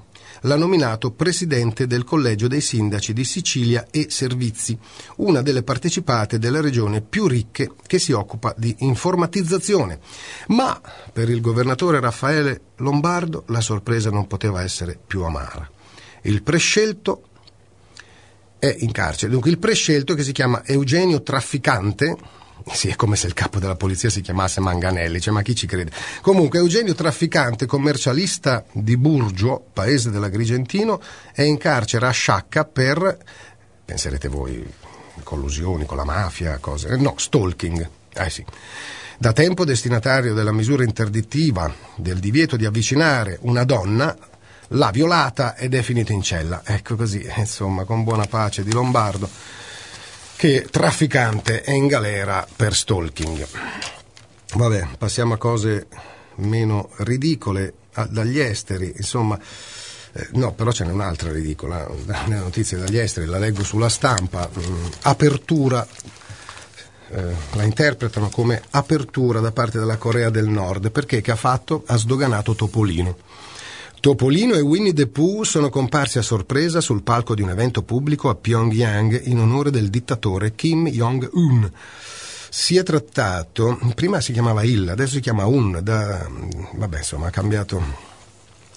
l'ha 0.41 0.55
nominato 0.55 1.09
presidente 1.11 1.87
del 1.87 2.03
Collegio 2.03 2.47
dei 2.47 2.61
Sindaci 2.61 3.13
di 3.13 3.23
Sicilia 3.23 3.87
e 3.89 4.07
Servizi, 4.11 4.77
una 5.17 5.41
delle 5.41 5.63
partecipate 5.63 6.37
delle 6.37 6.61
regioni 6.61 7.01
più 7.01 7.25
ricche 7.25 7.71
che 7.87 7.97
si 7.97 8.11
occupa 8.11 8.53
di 8.55 8.75
informatizzazione. 8.79 9.99
Ma 10.49 10.79
per 11.11 11.29
il 11.29 11.41
governatore 11.41 11.99
Raffaele 11.99 12.61
Lombardo 12.77 13.43
la 13.47 13.61
sorpresa 13.61 14.11
non 14.11 14.27
poteva 14.27 14.61
essere 14.61 14.99
più 15.03 15.23
amara. 15.23 15.67
Il 16.23 16.43
prescelto 16.43 17.28
è 18.59 18.75
in 18.79 18.91
carcere. 18.91 19.31
Dunque 19.31 19.49
il 19.49 19.57
prescelto 19.57 20.13
che 20.13 20.23
si 20.23 20.31
chiama 20.31 20.61
Eugenio 20.65 21.23
Trafficante 21.23 22.15
Sì, 22.71 22.89
è 22.89 22.95
come 22.95 23.15
se 23.15 23.25
il 23.27 23.33
capo 23.33 23.57
della 23.57 23.75
polizia 23.75 24.09
si 24.09 24.21
chiamasse 24.21 24.59
Manganelli, 24.59 25.19
cioè, 25.19 25.33
ma 25.33 25.41
chi 25.41 25.55
ci 25.55 25.65
crede? 25.65 25.91
Comunque, 26.21 26.59
Eugenio 26.59 26.93
Trafficante, 26.93 27.65
commercialista 27.65 28.63
di 28.71 28.97
Burgio, 28.97 29.65
paese 29.73 30.11
dell'Agrigentino, 30.11 31.01
è 31.33 31.41
in 31.41 31.57
carcere 31.57 32.05
a 32.05 32.11
Sciacca 32.11 32.65
per, 32.65 33.17
penserete 33.85 34.27
voi, 34.27 34.63
collusioni 35.23 35.85
con 35.85 35.97
la 35.97 36.03
mafia, 36.03 36.57
cose. 36.59 36.95
No, 36.97 37.15
stalking. 37.17 37.89
Eh 38.13 38.29
sì. 38.29 38.45
Da 39.17 39.33
tempo 39.33 39.65
destinatario 39.65 40.33
della 40.33 40.53
misura 40.53 40.83
interdittiva 40.83 41.73
del 41.95 42.19
divieto 42.19 42.55
di 42.55 42.65
avvicinare 42.65 43.37
una 43.41 43.63
donna, 43.63 44.15
l'ha 44.69 44.91
violata 44.91 45.55
ed 45.55 45.73
è 45.73 45.81
finita 45.81 46.13
in 46.13 46.21
cella. 46.21 46.61
Ecco 46.65 46.95
così, 46.95 47.27
insomma, 47.37 47.83
con 47.83 48.03
buona 48.03 48.25
pace 48.25 48.63
di 48.63 48.71
Lombardo 48.71 49.29
che 50.35 50.67
trafficante 50.71 51.63
è 51.63 51.71
in 51.71 51.87
galera 51.87 52.47
per 52.55 52.73
stalking. 52.73 53.45
Vabbè, 54.53 54.87
passiamo 54.97 55.33
a 55.33 55.37
cose 55.37 55.87
meno 56.35 56.91
ridicole, 56.99 57.73
a, 57.95 58.05
dagli 58.05 58.39
esteri, 58.39 58.93
insomma. 58.95 59.37
Eh, 60.13 60.29
no, 60.35 60.53
però 60.53 60.71
ce 60.71 60.85
n'è 60.85 60.91
un'altra 60.93 61.29
ridicola, 61.31 61.85
le 62.05 62.35
notizie 62.37 62.77
dagli 62.77 62.97
esteri, 62.97 63.25
la 63.25 63.37
leggo 63.37 63.65
sulla 63.65 63.89
stampa, 63.89 64.49
mm, 64.49 64.85
apertura, 65.01 65.85
eh, 67.09 67.35
la 67.51 67.63
interpretano 67.63 68.29
come 68.29 68.61
apertura 68.69 69.41
da 69.41 69.51
parte 69.51 69.77
della 69.77 69.97
Corea 69.97 70.29
del 70.29 70.47
Nord, 70.47 70.89
perché 70.91 71.19
che 71.19 71.31
ha 71.31 71.35
fatto? 71.35 71.83
Ha 71.85 71.97
sdoganato 71.97 72.55
Topolino. 72.55 73.17
Topolino 73.99 74.53
e 74.53 74.61
Winnie 74.61 74.93
the 74.93 75.07
Pooh 75.07 75.43
sono 75.43 75.69
comparsi 75.69 76.19
a 76.19 76.21
sorpresa 76.21 76.79
sul 76.79 77.03
palco 77.03 77.35
di 77.35 77.41
un 77.41 77.49
evento 77.49 77.83
pubblico 77.83 78.29
a 78.29 78.35
Pyongyang 78.35 79.23
in 79.25 79.39
onore 79.39 79.71
del 79.71 79.89
dittatore 79.89 80.55
Kim 80.55 80.87
Jong-un. 80.87 81.69
Si 82.49 82.77
è 82.77 82.83
trattato, 82.83 83.77
prima 83.95 84.21
si 84.21 84.31
chiamava 84.31 84.63
Il, 84.63 84.87
adesso 84.87 85.15
si 85.15 85.19
chiama 85.19 85.45
Un, 85.47 85.81
da, 85.83 86.25
vabbè 86.75 86.97
insomma 86.97 87.27
ha 87.27 87.31
cambiato 87.31 88.08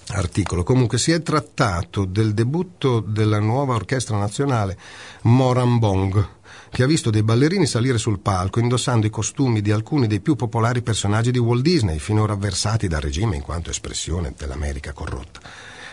articolo. 0.09 0.63
Comunque 0.63 0.97
si 0.97 1.11
è 1.11 1.21
trattato 1.21 2.05
del 2.05 2.33
debutto 2.33 2.99
della 2.99 3.39
nuova 3.39 3.75
orchestra 3.75 4.17
nazionale 4.17 4.77
Morambong 5.23 6.41
che 6.69 6.81
ha 6.81 6.87
visto 6.87 7.11
dei 7.11 7.21
ballerini 7.21 7.67
salire 7.67 7.99
sul 7.99 8.19
palco 8.19 8.59
indossando 8.59 9.05
i 9.05 9.11
costumi 9.11 9.61
di 9.61 9.71
alcuni 9.71 10.07
dei 10.07 10.21
più 10.21 10.35
popolari 10.35 10.81
personaggi 10.81 11.29
di 11.29 11.37
Walt 11.37 11.61
Disney, 11.61 11.99
finora 11.99 12.33
avversati 12.33 12.87
dal 12.87 12.99
regime 12.99 13.35
in 13.35 13.43
quanto 13.43 13.69
espressione 13.69 14.33
dell'America 14.35 14.91
corrotta. 14.91 15.39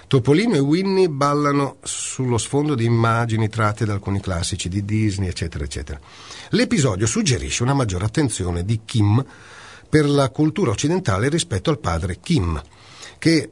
Topolino 0.06 0.54
e 0.54 0.58
Winnie 0.58 1.08
ballano 1.08 1.76
sullo 1.82 2.38
sfondo 2.38 2.74
di 2.74 2.84
immagini 2.84 3.48
tratte 3.48 3.84
da 3.84 3.92
alcuni 3.92 4.20
classici 4.20 4.68
di 4.68 4.84
Disney, 4.84 5.28
eccetera, 5.28 5.62
eccetera. 5.62 6.00
L'episodio 6.48 7.06
suggerisce 7.06 7.62
una 7.62 7.74
maggiore 7.74 8.06
attenzione 8.06 8.64
di 8.64 8.80
Kim 8.84 9.24
per 9.88 10.08
la 10.08 10.30
cultura 10.30 10.70
occidentale 10.70 11.28
rispetto 11.28 11.70
al 11.70 11.78
padre 11.78 12.18
Kim, 12.20 12.60
che, 13.18 13.50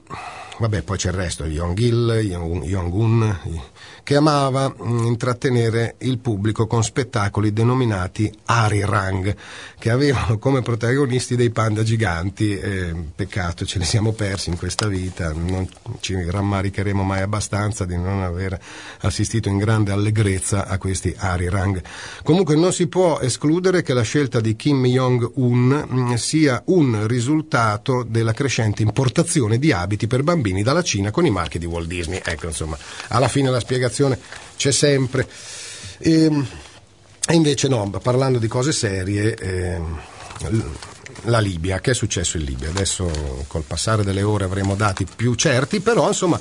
vabbè, 0.59 0.83
poi 0.83 0.97
c'è 0.97 1.09
il 1.09 1.15
resto, 1.15 1.45
Yong-il, 1.45 2.21
Yong-un, 2.23 3.39
che 4.03 4.17
amava 4.17 4.71
mm, 4.71 5.05
intrattenere 5.05 5.97
il 5.99 6.19
pubblico 6.19 6.67
con 6.67 6.83
spettacoli 6.83 7.53
denominati 7.53 8.33
Arirang, 8.47 9.35
che 9.79 9.91
avevano 9.91 10.39
come 10.39 10.63
protagonisti 10.63 11.37
dei 11.37 11.51
panda 11.51 11.83
giganti. 11.83 12.59
Eh, 12.59 12.95
peccato, 13.15 13.65
ce 13.65 13.79
li 13.79 13.85
siamo 13.85 14.13
persi 14.13 14.51
in 14.51 14.57
questa 14.57 14.87
vita, 14.87 15.33
non 15.33 15.69
ci 16.01 16.15
rammaricheremo 16.15 17.03
mai 17.03 17.23
abbastanza 17.23 17.85
di 17.85 17.97
non 17.97 18.23
aver 18.23 18.59
assistito 19.01 19.49
in 19.49 19.59
grande 19.59 19.93
allegrezza 19.93 20.67
a 20.67 20.79
questi 20.79 21.15
Arirang. 21.17 21.83
Comunque 22.23 22.57
non 22.57 22.73
si 22.73 22.87
può 22.87 23.19
escludere 23.21 23.83
che 23.83 23.93
la 23.93 24.03
scelta 24.03 24.41
di 24.41 24.57
Kim 24.57 24.85
Jong-un 24.85 25.87
mm, 25.91 26.15
sia 26.15 26.63
un 26.67 27.07
risultato 27.07 28.05
della 28.09 28.33
crescente 28.33 28.83
importazione 28.83 29.59
di 29.59 29.73
abiti 29.73 30.07
per 30.07 30.23
bambini 30.23 30.63
dalla 30.63 30.83
Cina 30.83 31.11
con 31.11 31.27
i 31.27 31.31
marchi 31.31 31.59
di 31.59 31.67
Walt 31.67 31.89
Disney. 31.89 32.21
Ecco, 32.25 32.47
insomma, 32.47 32.79
alla 33.09 33.29
fine 33.29 33.51
la 33.51 33.61
spiegazione 33.61 33.78
c'è 33.81 34.73
sempre. 34.73 35.29
E, 35.99 36.25
ehm, 36.25 36.47
e, 37.27 37.35
invece 37.35 37.69
no, 37.69 37.89
parlando 38.03 38.39
di 38.39 38.49
cose 38.49 38.73
serie, 38.73 39.35
eh, 39.35 39.81
la 41.25 41.41
Libia, 41.41 41.81
che 41.81 41.91
è 41.91 41.95
successo 41.95 42.37
in 42.37 42.45
Libia? 42.45 42.69
Adesso 42.71 43.45
col 43.47 43.65
passare 43.65 44.03
delle 44.03 44.23
ore 44.23 44.45
avremo 44.45 44.75
dati 44.75 45.05
più 45.05 45.35
certi, 45.35 45.81
però 45.81 46.09
insomma, 46.09 46.41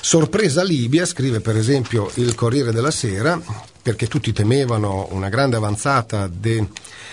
sorpresa 0.00 0.62
Libia, 0.62 1.06
scrive 1.06 1.40
per 1.40 1.56
esempio 1.56 2.10
il 2.14 2.34
Corriere 2.34 2.72
della 2.72 2.90
Sera, 2.90 3.40
perché 3.82 4.08
tutti 4.08 4.32
temevano 4.32 5.08
una 5.10 5.28
grande 5.28 5.56
avanzata 5.56 6.28
de, 6.28 6.66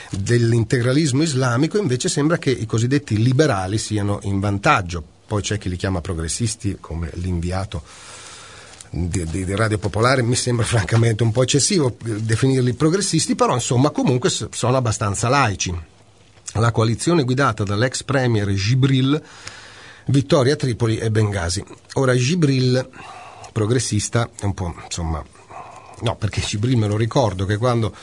dell'integralismo 0.09 1.21
islamico, 1.21 1.77
invece 1.77 2.09
sembra 2.09 2.37
che 2.37 2.49
i 2.49 2.65
cosiddetti 2.65 3.21
liberali 3.21 3.77
siano 3.77 4.19
in 4.23 4.39
vantaggio. 4.39 5.03
Poi 5.25 5.41
c'è 5.41 5.57
chi 5.57 5.69
li 5.69 5.77
chiama 5.77 6.01
progressisti, 6.01 6.77
come 6.79 7.09
l'inviato 7.13 7.83
di, 8.95 9.25
di, 9.25 9.43
di, 9.43 9.55
Radio 9.55 9.79
Popolare 9.79 10.21
mi 10.21 10.35
sembra 10.35 10.65
francamente 10.65 11.23
un 11.23 11.31
po' 11.31 11.41
eccessivo 11.41 11.95
definirli 11.99 12.73
progressisti, 12.73 13.35
però 13.35 13.55
insomma 13.55 13.89
comunque 13.89 14.29
sono 14.29 14.77
abbastanza 14.77 15.29
laici. 15.29 15.75
La 16.53 16.71
coalizione 16.71 17.23
guidata 17.23 17.63
dall'ex 17.63 18.03
premier 18.03 18.51
Gibril, 18.53 19.19
Vittoria 20.07 20.55
Tripoli 20.55 20.97
e 20.97 21.09
Bengasi. 21.09 21.63
Ora 21.93 22.15
Gibril, 22.15 22.87
progressista, 23.51 24.29
è 24.39 24.45
un 24.45 24.53
po' 24.53 24.75
insomma... 24.83 25.23
No, 26.01 26.15
perché 26.17 26.41
Gibril 26.41 26.77
me 26.77 26.87
lo 26.87 26.97
ricordo 26.97 27.45
che 27.45 27.57
quando 27.57 27.95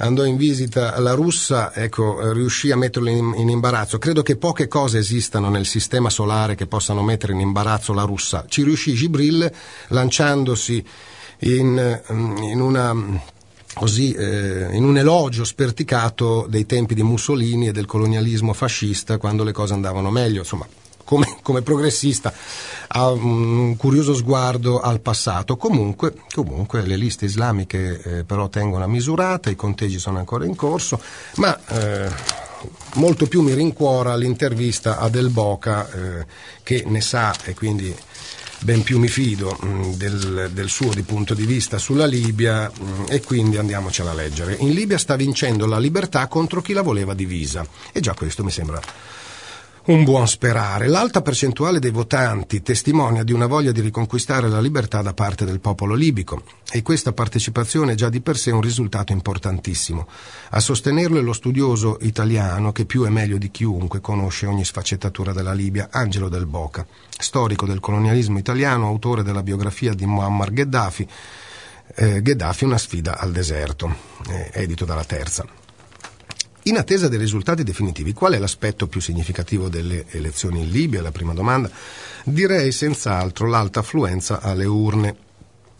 andò 0.00 0.24
in 0.24 0.36
visita 0.36 0.94
alla 0.94 1.14
russa, 1.14 1.74
ecco, 1.74 2.32
riuscì 2.32 2.70
a 2.70 2.76
metterlo 2.76 3.08
in, 3.08 3.34
in, 3.36 3.48
imbarazzo. 3.48 3.98
Credo 3.98 4.22
che 4.22 4.36
poche 4.36 4.68
cose 4.68 4.98
esistano 4.98 5.48
nel 5.48 5.66
sistema 5.66 6.10
solare 6.10 6.54
che 6.54 6.66
possano 6.66 7.02
mettere 7.02 7.32
in 7.32 7.40
imbarazzo 7.40 7.92
la 7.92 8.02
russa. 8.02 8.44
Ci 8.48 8.62
riuscì 8.62 8.94
Gibril 8.94 9.50
lanciandosi 9.88 10.84
in, 11.40 12.02
in 12.08 12.60
una 12.60 13.28
così 13.72 14.12
eh, 14.12 14.68
in 14.72 14.82
un 14.82 14.98
elogio 14.98 15.44
sperticato 15.44 16.46
dei 16.48 16.66
tempi 16.66 16.94
di 16.94 17.04
Mussolini 17.04 17.68
e 17.68 17.72
del 17.72 17.86
colonialismo 17.86 18.52
fascista 18.52 19.16
quando 19.16 19.44
le 19.44 19.52
cose 19.52 19.74
andavano 19.74 20.10
meglio, 20.10 20.40
insomma, 20.40 20.66
come, 21.10 21.38
come 21.42 21.62
progressista 21.62 22.32
ha 22.86 23.10
un 23.10 23.76
curioso 23.76 24.14
sguardo 24.14 24.80
al 24.80 25.00
passato. 25.00 25.56
Comunque, 25.56 26.14
comunque 26.32 26.82
le 26.82 26.94
liste 26.94 27.24
islamiche 27.24 28.00
eh, 28.00 28.24
però 28.24 28.48
tengono 28.48 28.84
a 28.84 28.86
misurata, 28.86 29.50
i 29.50 29.56
conteggi 29.56 29.98
sono 29.98 30.18
ancora 30.18 30.44
in 30.44 30.54
corso, 30.54 31.00
ma 31.36 31.58
eh, 31.66 32.08
molto 32.94 33.26
più 33.26 33.42
mi 33.42 33.54
rincuora 33.54 34.14
l'intervista 34.14 34.98
a 34.98 35.08
Del 35.08 35.30
Boca 35.30 35.90
eh, 35.90 36.26
che 36.62 36.84
ne 36.86 37.00
sa 37.00 37.34
e 37.42 37.54
quindi 37.54 37.92
ben 38.60 38.82
più 38.84 39.00
mi 39.00 39.08
fido 39.08 39.56
mh, 39.60 39.66
mm, 39.66 39.92
del, 39.94 40.50
del, 40.52 40.68
suo 40.68 40.92
di 40.94 41.02
punto 41.02 41.34
di 41.34 41.44
vista 41.44 41.78
sulla 41.78 42.06
Libia 42.06 42.70
mh, 42.72 42.84
mm, 42.84 43.04
e 43.08 43.20
quindi 43.20 43.56
andiamocela 43.56 44.12
a 44.12 44.14
leggere. 44.14 44.56
In 44.60 44.70
Libia 44.70 44.96
sta 44.98 45.16
vincendo 45.16 45.66
la 45.66 45.80
libertà 45.80 46.28
contro 46.28 46.62
chi 46.62 46.72
la 46.72 46.82
voleva 46.82 47.14
divisa 47.14 47.66
e 47.90 47.98
già 47.98 48.14
questo 48.14 48.44
mi 48.44 48.52
sembra 48.52 48.80
un 49.90 50.04
buon 50.04 50.28
sperare. 50.28 50.86
L'alta 50.86 51.20
percentuale 51.20 51.80
dei 51.80 51.90
votanti 51.90 52.62
testimonia 52.62 53.24
di 53.24 53.32
una 53.32 53.46
voglia 53.46 53.72
di 53.72 53.80
riconquistare 53.80 54.48
la 54.48 54.60
libertà 54.60 55.02
da 55.02 55.14
parte 55.14 55.44
del 55.44 55.58
popolo 55.58 55.94
libico 55.94 56.44
e 56.70 56.82
questa 56.82 57.12
partecipazione 57.12 57.92
è 57.92 57.94
già 57.96 58.08
di 58.08 58.20
per 58.20 58.36
sé 58.36 58.52
un 58.52 58.60
risultato 58.60 59.10
importantissimo. 59.10 60.06
A 60.50 60.60
sostenerlo 60.60 61.18
è 61.18 61.22
lo 61.22 61.32
studioso 61.32 61.98
italiano 62.02 62.70
che 62.70 62.84
più 62.84 63.04
e 63.04 63.10
meglio 63.10 63.36
di 63.36 63.50
chiunque 63.50 64.00
conosce 64.00 64.46
ogni 64.46 64.64
sfaccettatura 64.64 65.32
della 65.32 65.52
Libia, 65.52 65.88
Angelo 65.90 66.28
Del 66.28 66.46
Boca, 66.46 66.86
storico 67.08 67.66
del 67.66 67.80
colonialismo 67.80 68.38
italiano, 68.38 68.86
autore 68.86 69.24
della 69.24 69.42
biografia 69.42 69.92
di 69.92 70.06
Muammar 70.06 70.52
Gheddafi, 70.52 71.08
eh, 71.96 72.22
Gheddafi 72.22 72.64
una 72.64 72.78
sfida 72.78 73.18
al 73.18 73.32
deserto, 73.32 73.92
eh, 74.28 74.50
edito 74.52 74.84
dalla 74.84 75.04
Terza. 75.04 75.59
In 76.64 76.76
attesa 76.76 77.08
dei 77.08 77.18
risultati 77.18 77.62
definitivi, 77.62 78.12
qual 78.12 78.34
è 78.34 78.38
l'aspetto 78.38 78.86
più 78.86 79.00
significativo 79.00 79.70
delle 79.70 80.04
elezioni 80.10 80.60
in 80.60 80.70
Libia? 80.70 81.00
La 81.00 81.10
prima 81.10 81.32
domanda. 81.32 81.70
Direi 82.24 82.70
senz'altro 82.70 83.46
l'alta 83.46 83.80
affluenza 83.80 84.40
alle 84.40 84.66
urne. 84.66 85.16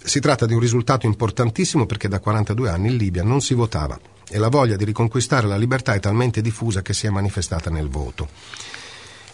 Si 0.02 0.20
tratta 0.20 0.46
di 0.46 0.54
un 0.54 0.60
risultato 0.60 1.04
importantissimo 1.04 1.84
perché 1.84 2.08
da 2.08 2.18
42 2.18 2.70
anni 2.70 2.88
in 2.88 2.96
Libia 2.96 3.22
non 3.22 3.42
si 3.42 3.52
votava 3.52 4.00
e 4.26 4.38
la 4.38 4.48
voglia 4.48 4.76
di 4.76 4.84
riconquistare 4.84 5.46
la 5.46 5.58
libertà 5.58 5.92
è 5.92 6.00
talmente 6.00 6.40
diffusa 6.40 6.80
che 6.80 6.94
si 6.94 7.06
è 7.06 7.10
manifestata 7.10 7.68
nel 7.68 7.88
voto. 7.88 8.28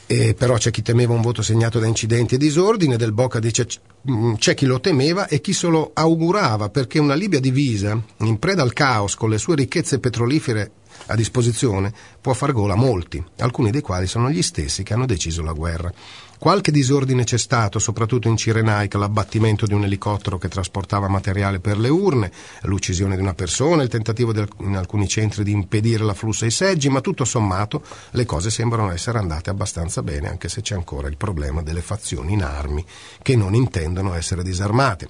E 0.08 0.34
però 0.34 0.56
c'è 0.56 0.70
chi 0.70 0.82
temeva 0.82 1.12
un 1.12 1.20
voto 1.20 1.42
segnato 1.42 1.78
da 1.78 1.86
incidenti 1.86 2.36
e 2.36 2.38
disordine, 2.38 2.96
del 2.96 3.12
Boca 3.12 3.38
dice 3.38 3.66
mm, 4.10 4.34
c'è 4.34 4.54
chi 4.54 4.64
lo 4.64 4.80
temeva 4.80 5.28
e 5.28 5.40
chi 5.40 5.52
se 5.52 5.66
lo 5.66 5.90
augurava 5.94 6.70
perché 6.70 6.98
una 6.98 7.14
Libia 7.14 7.40
divisa, 7.40 8.00
in 8.18 8.38
preda 8.38 8.62
al 8.62 8.72
caos 8.72 9.14
con 9.14 9.30
le 9.30 9.38
sue 9.38 9.56
ricchezze 9.56 10.00
petrolifere 10.00 10.70
a 11.06 11.14
disposizione 11.14 11.92
può 12.20 12.32
far 12.32 12.52
gola 12.52 12.74
a 12.74 12.76
molti, 12.76 13.22
alcuni 13.38 13.70
dei 13.70 13.80
quali 13.80 14.06
sono 14.06 14.30
gli 14.30 14.42
stessi 14.42 14.82
che 14.82 14.94
hanno 14.94 15.06
deciso 15.06 15.42
la 15.42 15.52
guerra. 15.52 15.92
Qualche 16.38 16.70
disordine 16.70 17.24
c'è 17.24 17.38
stato, 17.38 17.78
soprattutto 17.78 18.28
in 18.28 18.36
Cirenaica, 18.36 18.98
l'abbattimento 18.98 19.64
di 19.66 19.72
un 19.72 19.84
elicottero 19.84 20.36
che 20.36 20.48
trasportava 20.48 21.08
materiale 21.08 21.60
per 21.60 21.78
le 21.78 21.88
urne, 21.88 22.30
l'uccisione 22.62 23.16
di 23.16 23.22
una 23.22 23.32
persona, 23.32 23.82
il 23.82 23.88
tentativo 23.88 24.32
del, 24.32 24.48
in 24.60 24.76
alcuni 24.76 25.08
centri 25.08 25.44
di 25.44 25.52
impedire 25.52 26.04
l'afflusso 26.04 26.44
ai 26.44 26.50
seggi, 26.50 26.90
ma 26.90 27.00
tutto 27.00 27.24
sommato 27.24 27.82
le 28.10 28.26
cose 28.26 28.50
sembrano 28.50 28.90
essere 28.90 29.18
andate 29.18 29.48
abbastanza 29.48 30.02
bene, 30.02 30.28
anche 30.28 30.50
se 30.50 30.60
c'è 30.60 30.74
ancora 30.74 31.08
il 31.08 31.16
problema 31.16 31.62
delle 31.62 31.80
fazioni 31.80 32.34
in 32.34 32.42
armi 32.42 32.84
che 33.22 33.34
non 33.34 33.54
intendono 33.54 34.12
essere 34.14 34.42
disarmate. 34.42 35.08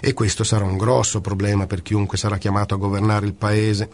E 0.00 0.12
questo 0.12 0.42
sarà 0.42 0.64
un 0.64 0.76
grosso 0.76 1.20
problema 1.20 1.66
per 1.66 1.82
chiunque 1.82 2.18
sarà 2.18 2.36
chiamato 2.36 2.74
a 2.74 2.78
governare 2.78 3.26
il 3.26 3.34
paese 3.34 3.88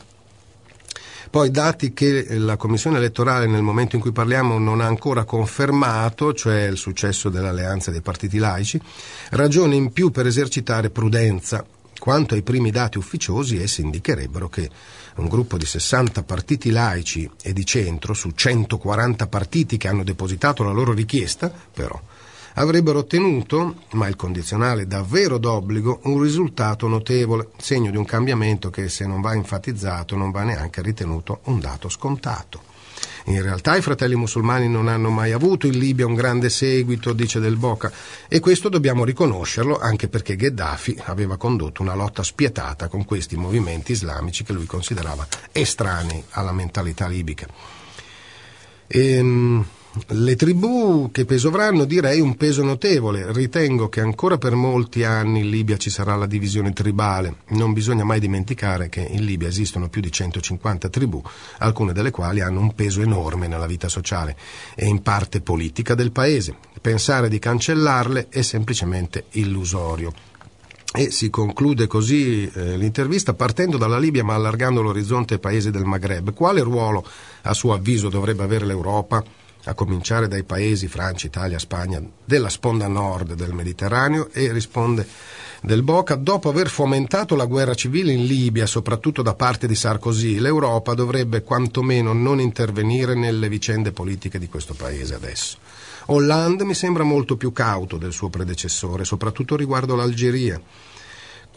poi 1.30 1.52
dati 1.52 1.92
che 1.92 2.38
la 2.38 2.56
Commissione 2.56 2.96
elettorale 2.96 3.46
nel 3.46 3.62
momento 3.62 3.94
in 3.94 4.02
cui 4.02 4.10
parliamo 4.10 4.58
non 4.58 4.80
ha 4.80 4.86
ancora 4.86 5.22
confermato, 5.22 6.34
cioè 6.34 6.64
il 6.64 6.76
successo 6.76 7.28
dell'alleanza 7.28 7.92
dei 7.92 8.00
partiti 8.00 8.38
laici, 8.38 8.80
ragione 9.30 9.76
in 9.76 9.92
più 9.92 10.10
per 10.10 10.26
esercitare 10.26 10.90
prudenza. 10.90 11.64
Quanto 12.00 12.34
ai 12.34 12.42
primi 12.42 12.72
dati 12.72 12.98
ufficiosi, 12.98 13.62
essi 13.62 13.82
indicherebbero 13.82 14.48
che 14.48 14.68
un 15.16 15.28
gruppo 15.28 15.56
di 15.56 15.66
60 15.66 16.24
partiti 16.24 16.70
laici 16.70 17.30
e 17.42 17.52
di 17.52 17.64
centro 17.64 18.12
su 18.12 18.30
140 18.34 19.26
partiti 19.28 19.76
che 19.76 19.86
hanno 19.86 20.02
depositato 20.02 20.64
la 20.64 20.72
loro 20.72 20.92
richiesta, 20.92 21.52
però, 21.72 22.00
avrebbero 22.61 23.01
ottenuto, 23.01 23.77
ma 23.92 24.07
il 24.07 24.16
condizionale 24.16 24.87
davvero 24.87 25.38
d'obbligo, 25.38 26.01
un 26.05 26.20
risultato 26.20 26.88
notevole, 26.88 27.49
segno 27.59 27.90
di 27.90 27.96
un 27.96 28.05
cambiamento 28.05 28.70
che 28.70 28.88
se 28.88 29.07
non 29.07 29.20
va 29.20 29.35
enfatizzato 29.35 30.14
non 30.16 30.31
va 30.31 30.42
neanche 30.42 30.83
ritenuto 30.83 31.40
un 31.44 31.59
dato 31.59 31.88
scontato. 31.88 32.68
In 33.25 33.42
realtà 33.42 33.77
i 33.77 33.83
fratelli 33.83 34.14
musulmani 34.14 34.68
non 34.68 34.88
hanno 34.88 35.11
mai 35.11 35.33
avuto 35.33 35.66
in 35.66 35.79
Libia 35.79 36.07
un 36.07 36.14
grande 36.14 36.51
seguito, 36.51 37.12
dice 37.12 37.40
Del 37.40 37.57
Boca, 37.57 37.90
e 38.29 38.40
questo 38.40 38.68
dobbiamo 38.68 39.05
riconoscerlo 39.05 39.79
anche 39.79 40.09
perché 40.09 40.37
Gheddafi 40.37 41.01
aveva 41.05 41.37
condotto 41.37 41.83
una 41.83 41.94
lotta 41.94 42.23
spietata 42.23 42.88
con 42.88 43.05
questi 43.05 43.37
movimenti 43.37 43.92
islamici 43.92 44.44
che 44.44 44.53
lui 44.53 44.66
considerava 44.66 45.27
estranei 45.53 46.25
alla 46.31 46.53
mentalità 46.53 47.07
libica. 47.07 47.46
Ehm, 48.87 49.64
le 50.09 50.37
tribù 50.37 51.11
che 51.11 51.24
peso 51.24 51.48
avranno 51.48 51.85
direi 51.85 52.20
un 52.20 52.37
peso 52.37 52.62
notevole. 52.62 53.33
Ritengo 53.33 53.88
che 53.88 54.00
ancora 54.00 54.38
per 54.38 54.55
molti 54.55 55.03
anni 55.03 55.40
in 55.40 55.50
Libia 55.50 55.76
ci 55.79 55.90
sarà 55.90 56.14
la 56.14 56.26
divisione 56.26 56.72
tribale. 56.72 57.38
Non 57.48 57.72
bisogna 57.72 58.05
mai 58.05 58.20
dimenticare 58.20 58.88
che 58.88 59.00
in 59.00 59.24
Libia 59.24 59.48
esistono 59.48 59.88
più 59.88 60.00
di 60.00 60.12
150 60.12 60.88
tribù, 60.88 61.20
alcune 61.59 61.92
delle 61.92 62.12
quali 62.12 62.40
hanno 62.40 62.61
un 62.61 62.72
peso 62.74 63.03
enorme 63.03 63.48
nella 63.48 63.66
vita 63.66 63.88
sociale 63.88 64.37
e 64.76 64.87
in 64.87 65.03
parte 65.03 65.40
politica 65.40 65.96
del 65.96 66.12
paese. 66.12 66.55
Pensare 66.81 67.29
di 67.29 67.40
cancellarle 67.40 68.29
è 68.29 68.42
semplicemente 68.42 69.24
illusorio. 69.31 70.12
E 70.92 71.11
si 71.11 71.31
conclude 71.31 71.87
così 71.87 72.50
eh, 72.53 72.76
l'intervista 72.76 73.35
partendo 73.35 73.76
dalla 73.76 73.98
Libia 73.98 74.24
ma 74.24 74.35
allargando 74.35 74.83
l'orizzonte 74.83 75.35
ai 75.35 75.40
paesi 75.40 75.70
del 75.70 75.85
Maghreb. 75.85 76.33
Quale 76.33 76.62
ruolo, 76.62 77.05
a 77.42 77.55
suo 77.55 77.74
avviso, 77.74 78.09
dovrebbe 78.09 78.42
avere 78.42 78.66
l'Europa? 78.66 79.22
A 79.64 79.75
cominciare 79.75 80.29
dai 80.29 80.44
paesi 80.44 80.88
Francia, 80.88 81.27
Italia, 81.27 81.59
Spagna, 81.59 82.03
della 82.25 82.49
sponda 82.49 82.87
nord 82.87 83.35
del 83.35 83.53
Mediterraneo 83.53 84.31
e 84.33 84.53
risponde 84.53 85.07
del 85.62 85.83
Boca, 85.83 86.14
dopo 86.14 86.49
aver 86.49 86.68
fomentato 86.68 87.37
la 87.37 87.44
guerra 87.44 87.75
civile 87.75 88.12
in 88.12 88.25
Libia, 88.25 88.66
soprattutto 88.66 89.20
da 89.20 89.35
parte 89.35 89.66
di 89.66 89.75
Sarkozy, 89.75 90.38
l'Europa 90.38 90.94
dovrebbe 90.94 91.42
quantomeno 91.42 92.12
non 92.14 92.40
intervenire 92.40 93.14
nelle 93.14 93.49
vicende 93.49 93.92
politiche 93.92 94.38
di 94.38 94.49
questo 94.49 94.73
paese 94.73 95.14
adesso. 95.14 95.59
Hollande 96.07 96.64
mi 96.64 96.75
sembra 96.75 97.05
molto 97.05 97.37
più 97.37 97.53
cauto 97.53 97.99
del 97.99 98.12
suo 98.12 98.31
predecessore, 98.31 99.05
soprattutto 99.05 99.55
riguardo 99.55 99.94
l'Algeria 99.94 100.61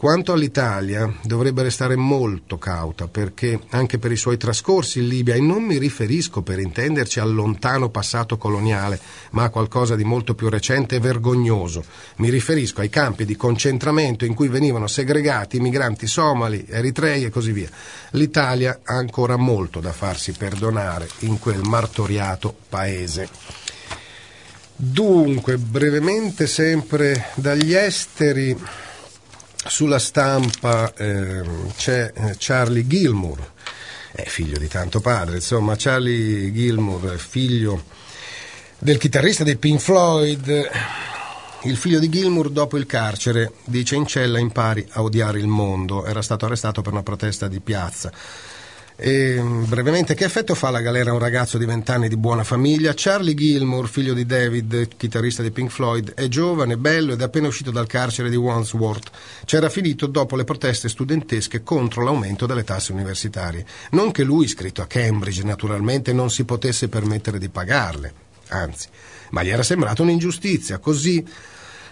quanto 0.04 0.32
all'Italia, 0.32 1.10
dovrebbe 1.22 1.62
restare 1.62 1.96
molto 1.96 2.58
cauta 2.58 3.08
perché 3.08 3.58
anche 3.70 3.98
per 3.98 4.12
i 4.12 4.16
suoi 4.16 4.36
trascorsi 4.36 4.98
in 4.98 5.08
Libia, 5.08 5.34
e 5.34 5.40
non 5.40 5.62
mi 5.62 5.78
riferisco 5.78 6.42
per 6.42 6.58
intenderci 6.58 7.20
al 7.20 7.32
lontano 7.32 7.88
passato 7.88 8.36
coloniale, 8.36 9.00
ma 9.30 9.44
a 9.44 9.48
qualcosa 9.48 9.96
di 9.96 10.04
molto 10.04 10.34
più 10.34 10.50
recente 10.50 10.96
e 10.96 11.00
vergognoso. 11.00 11.86
Mi 12.16 12.28
riferisco 12.28 12.82
ai 12.82 12.90
campi 12.90 13.24
di 13.24 13.34
concentramento 13.34 14.26
in 14.26 14.34
cui 14.34 14.48
venivano 14.48 14.88
segregati 14.88 15.56
i 15.56 15.60
migranti 15.60 16.06
somali, 16.06 16.66
eritrei 16.68 17.24
e 17.24 17.30
così 17.30 17.52
via. 17.52 17.70
L'Italia 18.10 18.80
ha 18.84 18.96
ancora 18.96 19.36
molto 19.36 19.80
da 19.80 19.92
farsi 19.92 20.32
perdonare 20.32 21.08
in 21.20 21.38
quel 21.38 21.62
martoriato 21.62 22.54
paese. 22.68 23.26
Dunque, 24.76 25.56
brevemente 25.56 26.46
sempre 26.46 27.28
dagli 27.36 27.72
esteri 27.72 28.54
sulla 29.66 29.98
stampa 29.98 30.92
eh, 30.94 31.42
c'è 31.76 32.12
eh, 32.14 32.34
Charlie 32.38 32.86
Gilmour, 32.86 33.52
è 34.12 34.24
figlio 34.24 34.58
di 34.58 34.68
tanto 34.68 35.00
padre, 35.00 35.36
insomma 35.36 35.74
Charlie 35.76 36.52
Gilmour, 36.52 37.16
figlio 37.18 37.84
del 38.78 38.98
chitarrista 38.98 39.44
dei 39.44 39.56
Pink 39.56 39.80
Floyd, 39.80 40.70
il 41.62 41.76
figlio 41.76 41.98
di 41.98 42.08
Gilmour 42.08 42.50
dopo 42.50 42.76
il 42.76 42.86
carcere 42.86 43.52
dice 43.64 43.96
in 43.96 44.06
cella 44.06 44.38
impari 44.38 44.86
a 44.90 45.02
odiare 45.02 45.38
il 45.38 45.46
mondo, 45.46 46.04
era 46.04 46.22
stato 46.22 46.44
arrestato 46.44 46.82
per 46.82 46.92
una 46.92 47.02
protesta 47.02 47.48
di 47.48 47.60
piazza 47.60 48.12
e, 48.96 49.40
brevemente, 49.66 50.14
che 50.14 50.24
effetto 50.24 50.54
fa 50.54 50.70
la 50.70 50.80
galera 50.80 51.10
a 51.10 51.14
un 51.14 51.18
ragazzo 51.18 51.58
di 51.58 51.64
vent'anni 51.64 52.08
di 52.08 52.16
buona 52.16 52.44
famiglia? 52.44 52.92
Charlie 52.94 53.34
Gilmour, 53.34 53.88
figlio 53.88 54.14
di 54.14 54.24
David, 54.24 54.96
chitarrista 54.96 55.42
di 55.42 55.50
Pink 55.50 55.70
Floyd, 55.70 56.14
è 56.14 56.28
giovane, 56.28 56.76
bello 56.76 57.12
ed 57.12 57.20
è 57.20 57.24
appena 57.24 57.48
uscito 57.48 57.72
dal 57.72 57.88
carcere 57.88 58.30
di 58.30 58.36
Wandsworth. 58.36 59.10
C'era 59.44 59.68
finito 59.68 60.06
dopo 60.06 60.36
le 60.36 60.44
proteste 60.44 60.88
studentesche 60.88 61.64
contro 61.64 62.04
l'aumento 62.04 62.46
delle 62.46 62.62
tasse 62.62 62.92
universitarie. 62.92 63.66
Non 63.90 64.12
che 64.12 64.22
lui, 64.22 64.44
iscritto 64.44 64.80
a 64.80 64.86
Cambridge, 64.86 65.42
naturalmente 65.42 66.12
non 66.12 66.30
si 66.30 66.44
potesse 66.44 66.88
permettere 66.88 67.38
di 67.38 67.48
pagarle, 67.48 68.12
anzi, 68.48 68.86
ma 69.30 69.42
gli 69.42 69.50
era 69.50 69.64
sembrata 69.64 70.02
un'ingiustizia. 70.02 70.78
Così 70.78 71.26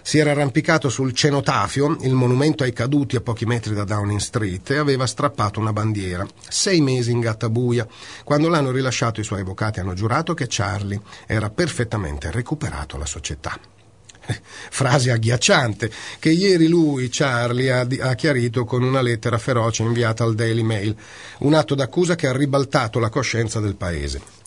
si 0.03 0.19
era 0.19 0.31
arrampicato 0.31 0.89
sul 0.89 1.13
cenotafio, 1.13 1.97
il 2.01 2.13
monumento 2.13 2.63
ai 2.63 2.73
caduti 2.73 3.15
a 3.15 3.21
pochi 3.21 3.45
metri 3.45 3.73
da 3.73 3.85
Downing 3.85 4.19
Street, 4.19 4.69
e 4.69 4.77
aveva 4.77 5.07
strappato 5.07 5.59
una 5.59 5.73
bandiera. 5.73 6.27
Sei 6.47 6.81
mesi 6.81 7.11
in 7.11 7.21
gattabuia. 7.21 7.87
Quando 8.23 8.49
l'hanno 8.49 8.71
rilasciato 8.71 9.21
i 9.21 9.23
suoi 9.23 9.41
avvocati 9.41 9.79
hanno 9.79 9.93
giurato 9.93 10.33
che 10.33 10.45
Charlie 10.47 11.01
era 11.25 11.49
perfettamente 11.49 12.29
recuperato 12.31 12.97
alla 12.97 13.05
società 13.05 13.57
frase 14.69 15.11
agghiacciante 15.11 15.91
che 16.19 16.29
ieri 16.29 16.67
lui, 16.67 17.09
Charlie, 17.09 17.71
ha, 17.71 17.87
ha, 18.01 18.15
chiarito 18.15 18.65
con 18.65 18.83
una 18.83 19.01
lettera 19.01 19.37
feroce 19.37 19.83
inviata 19.83 20.23
al 20.23 20.35
Daily 20.35 20.63
Mail, 20.63 20.95
un 21.39 21.53
atto 21.53 21.75
d'accusa 21.75 22.15
che 22.15 22.27
ha 22.27 22.35
ribaltato 22.35 22.99
la 22.99 23.09
coscienza 23.09 23.59
del 23.59 23.75
paese. 23.75 24.42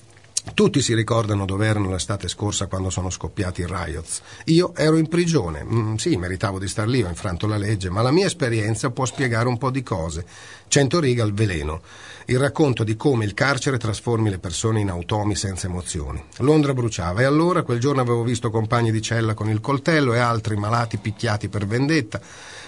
Tutti 0.55 0.81
si 0.81 0.95
ricordano 0.95 1.45
dove 1.45 1.67
erano 1.67 1.91
l'estate 1.91 2.29
scorsa 2.29 2.67
quando 2.67 2.89
sono 2.89 3.11
scoppiati 3.11 3.63
i 3.63 3.67
riots. 3.67 4.23
Io 4.45 4.75
ero 4.75 4.97
in 4.97 5.09
prigione, 5.09 5.63
mm, 5.63 5.95
sì, 5.97 6.17
meritavo 6.17 6.59
di 6.59 6.69
star 6.69 6.89
lì, 6.89 7.03
ho 7.03 7.09
infranto 7.09 7.47
la 7.47 7.59
legge, 7.59 7.91
ma 7.91 8.01
la 8.01 8.11
mia 8.11 8.27
esperienza 8.27 8.91
può 8.91 9.05
spiegare 9.05 9.49
un 9.49 9.59
po' 9.59 9.71
di 9.71 9.83
cose. 9.83 10.25
Cento 10.69 10.99
righe 11.01 11.21
al 11.21 11.35
veleno. 11.35 11.83
Il 12.27 12.39
racconto 12.39 12.85
di 12.85 12.97
come 12.97 13.25
il 13.25 13.35
carcere 13.35 13.77
trasformi 13.77 14.31
le 14.31 14.39
persone 14.39 14.81
in 14.81 14.89
automi 14.89 15.35
senza 15.37 15.67
emozioni. 15.67 16.23
Londra 16.39 16.75
bruciava 16.75 17.21
e 17.21 17.25
allora 17.25 17.63
quel 17.63 17.79
giorno 17.79 18.01
avevo 18.01 18.23
visto 18.23 18.51
compagni 18.51 18.91
di 18.91 19.03
cella 19.03 19.35
con 19.35 19.51
il 19.51 19.61
coltello 19.61 20.15
e 20.15 20.19
altri 20.19 20.57
malati 20.57 20.97
picchiati 20.97 21.49
per 21.49 21.67
vendetta. 21.67 22.21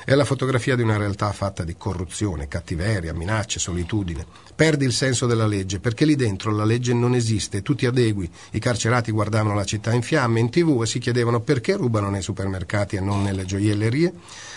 È 0.08 0.14
la 0.14 0.24
fotografia 0.24 0.74
di 0.74 0.80
una 0.80 0.96
realtà 0.96 1.30
fatta 1.32 1.64
di 1.64 1.76
corruzione, 1.76 2.48
cattiveria, 2.48 3.12
minacce, 3.12 3.58
solitudine. 3.58 4.24
Perdi 4.54 4.86
il 4.86 4.94
senso 4.94 5.26
della 5.26 5.46
legge, 5.46 5.80
perché 5.80 6.06
lì 6.06 6.16
dentro 6.16 6.50
la 6.50 6.64
legge 6.64 6.94
non 6.94 7.14
esiste, 7.14 7.60
tu 7.60 7.74
ti 7.74 7.84
adegui. 7.84 8.26
I 8.52 8.58
carcerati 8.58 9.10
guardavano 9.10 9.54
la 9.54 9.64
città 9.64 9.92
in 9.92 10.00
fiamme 10.00 10.40
in 10.40 10.48
tv 10.48 10.80
e 10.80 10.86
si 10.86 10.98
chiedevano 10.98 11.40
perché 11.40 11.76
rubano 11.76 12.08
nei 12.08 12.22
supermercati 12.22 12.96
e 12.96 13.00
non 13.00 13.22
nelle 13.22 13.44
gioiellerie. 13.44 14.14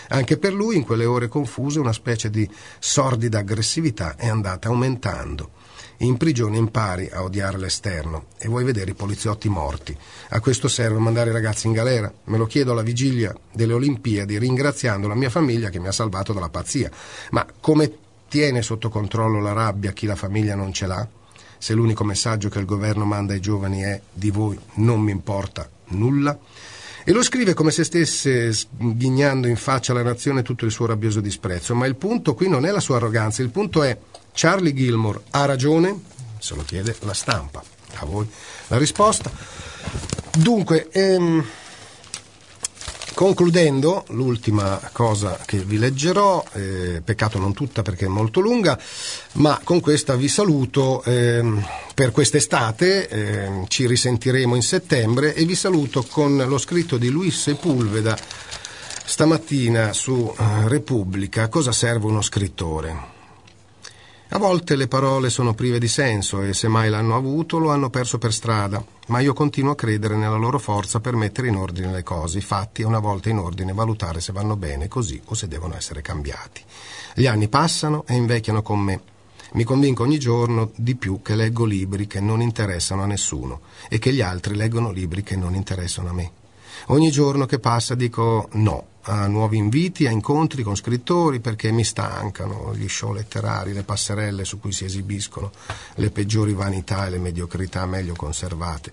Anche 0.08 0.38
per 0.38 0.54
lui, 0.54 0.78
in 0.78 0.86
quelle 0.86 1.04
ore 1.04 1.28
confuse, 1.28 1.80
una 1.80 1.92
specie 1.92 2.30
di 2.30 2.50
sordida 2.80 3.40
aggressività 3.40 4.16
è 4.16 4.30
andata 4.30 4.70
aumentando. 4.70 5.60
In 6.02 6.18
prigione 6.18 6.58
impari 6.58 7.08
a 7.12 7.22
odiare 7.22 7.60
l'esterno 7.60 8.26
e 8.40 8.48
vuoi 8.48 8.64
vedere 8.64 8.90
i 8.90 8.96
poliziotti 8.96 9.50
morti. 9.50 9.96
A 10.30 10.40
questo 10.40 10.68
serve 10.68 10.98
mandare 10.98 11.30
i 11.30 11.34
ragazzi 11.34 11.68
in 11.68 11.74
galera. 11.74 12.12
Me 12.24 12.40
lo 12.40 12.48
chiedo 12.48 12.72
alla 12.72 12.82
vigilia 12.82 13.36
delle 13.54 13.74
Olimpiadi 13.74 14.40
ringraziando 14.40 15.08
la 15.08 15.14
mia 15.14 15.30
famiglia 15.30 15.70
che 15.70 15.80
mi 15.80 15.88
ha 15.88 15.92
salvato 15.92 16.34
dalla 16.34 16.50
pazzia. 16.50 16.90
Ma 17.30 17.46
come 17.60 17.94
tiene 18.28 18.64
sotto 18.64 18.90
controllo 18.90 19.40
la 19.40 19.54
rabbia 19.54 19.92
chi 19.92 20.08
la 20.08 20.16
famiglia 20.16 20.56
non 20.56 20.74
ce 20.74 20.88
l'ha? 20.88 21.08
Se 21.60 21.74
l'unico 21.76 22.04
messaggio 22.04 22.50
che 22.50 22.58
il 22.58 22.66
governo 22.66 23.06
manda 23.06 23.34
ai 23.34 23.40
giovani 23.40 23.82
è 23.82 24.02
di 24.12 24.32
voi 24.32 24.58
non 24.76 25.02
mi 25.02 25.12
importa 25.12 25.70
nulla? 25.90 26.36
E 27.04 27.12
lo 27.12 27.22
scrive 27.22 27.54
come 27.54 27.70
se 27.70 27.84
stesse 27.84 28.52
sghignando 28.52 29.48
in 29.48 29.56
faccia 29.56 29.92
alla 29.92 30.02
nazione 30.02 30.42
tutto 30.42 30.66
il 30.66 30.72
suo 30.72 30.88
rabbioso 30.88 31.20
disprezzo. 31.20 31.76
Ma 31.76 31.86
il 31.86 31.96
punto 31.96 32.34
qui 32.34 32.50
non 32.50 32.66
è 32.66 32.72
la 32.72 32.80
sua 32.80 32.96
arroganza, 32.96 33.44
il 33.44 33.50
punto 33.50 33.84
è 33.84 33.96
Charlie 34.34 34.74
Gilmore 34.74 35.22
ha 35.32 35.46
ragione? 35.46 36.00
Se 36.39 36.56
lo 36.56 36.63
chiede 36.63 36.96
la 37.02 37.13
stampa. 37.13 37.63
A 37.96 38.06
voi 38.06 38.28
la 38.67 38.78
risposta. 38.78 39.32
Dunque, 40.38 40.89
ehm, 40.91 41.46
Concludendo, 43.13 44.06
l'ultima 44.10 44.80
cosa 44.91 45.38
che 45.46 45.60
vi 45.60 45.78
leggerò, 45.78 46.44
eh, 46.54 47.04
peccato 47.06 47.38
non 47.38 47.54
tutta 47.54 47.84
perché 47.84 48.06
è 48.06 48.08
molto 48.08 48.39
lunga, 48.39 48.80
ma 49.34 49.60
con 49.63 49.80
questa 49.80 50.15
vi 50.15 50.28
saluto 50.28 51.04
eh, 51.04 51.44
per 51.94 52.12
quest'estate, 52.12 53.08
eh, 53.10 53.65
ci 53.67 53.86
risentiremo 53.86 54.56
in 54.56 54.63
settembre 54.63 55.36
e 55.36 55.46
vi 55.46 55.54
saluto 55.54 56.04
con 56.04 56.36
lo 56.36 56.58
scritto 56.58 56.98
di 56.98 57.10
Luis 57.10 57.39
Sepulveda 57.39 58.17
stamattina 59.06 59.94
su 59.94 60.34
eh, 60.36 60.67
Repubblica, 60.67 61.48
cosa 61.48 61.72
serve 61.72 62.08
uno 62.08 62.24
scrittore? 62.24 63.21
A 64.34 64.38
volte 64.38 64.78
le 64.78 64.88
parole 64.88 65.30
sono 65.30 65.54
prive 65.54 65.78
di 65.78 65.89
senso 65.89 66.41
e 66.41 66.54
se 66.54 66.70
mai 66.70 66.89
l'hanno 66.89 67.17
avuto 67.17 67.58
lo 67.58 67.70
hanno 67.70 67.89
perso 67.89 68.17
per 68.17 68.32
strada, 68.32 68.82
ma 69.08 69.20
io 69.20 69.34
continuo 69.34 69.74
a 69.74 69.76
credere 69.76 70.15
nella 70.15 70.38
loro 70.38 70.58
forza 70.58 71.02
per 71.02 71.17
mettere 71.17 71.50
in 71.50 71.58
ordine 71.58 71.91
le 71.91 72.02
cose, 72.02 72.38
i 72.38 72.41
fatti 72.41 72.82
e 72.82 72.86
una 72.86 73.00
volta 73.00 73.28
in 73.28 73.39
ordine 73.39 73.74
valutare 73.74 74.22
se 74.22 74.32
vanno 74.32 74.56
bene 74.56 74.88
così 74.88 75.22
o 75.26 75.34
se 75.34 75.50
devono 75.50 75.76
essere 75.76 76.02
cambiati. 76.02 76.63
Gli 77.13 77.28
anni 77.28 77.50
passano 77.50 78.06
e 78.08 78.15
invecchiano 78.15 78.62
con 78.62 78.80
me. 78.80 79.02
Mi 79.52 79.65
convinco 79.65 80.04
ogni 80.04 80.17
giorno 80.17 80.72
di 80.78 80.96
più 80.96 81.22
che 81.22 81.36
leggo 81.36 81.65
libri 81.65 82.08
che 82.08 82.22
non 82.22 82.41
interessano 82.41 83.04
a 83.04 83.08
nessuno 83.08 83.60
e 83.89 84.00
che 84.00 84.13
gli 84.13 84.22
altri 84.22 84.56
leggono 84.56 84.91
libri 84.91 85.24
che 85.24 85.36
non 85.36 85.56
interessano 85.56 86.08
a 86.08 86.13
me. 86.13 86.32
Ogni 86.88 87.12
giorno 87.12 87.46
che 87.46 87.60
passa 87.60 87.96
dico 87.96 88.50
no 88.54 88.88
a 89.04 89.28
nuovi 89.28 89.58
inviti, 89.58 90.06
a 90.06 90.12
incontri 90.12 90.62
con 90.62 90.76
scrittori 90.76 91.39
perché 91.39 91.72
mi 91.72 91.84
stancano 91.84 92.74
gli 92.76 92.88
show 92.88 93.13
letterari, 93.13 93.74
le 93.74 93.84
passerelle 93.84 94.46
su 94.46 94.60
cui 94.60 94.72
si 94.72 94.86
esibiscono 94.86 95.52
le 95.96 96.12
peggiori 96.12 96.54
vanità 96.54 97.08
e 97.08 97.12
le 97.12 97.17
mediocrità 97.17 97.86
meglio 97.86 98.13
conservate. 98.13 98.91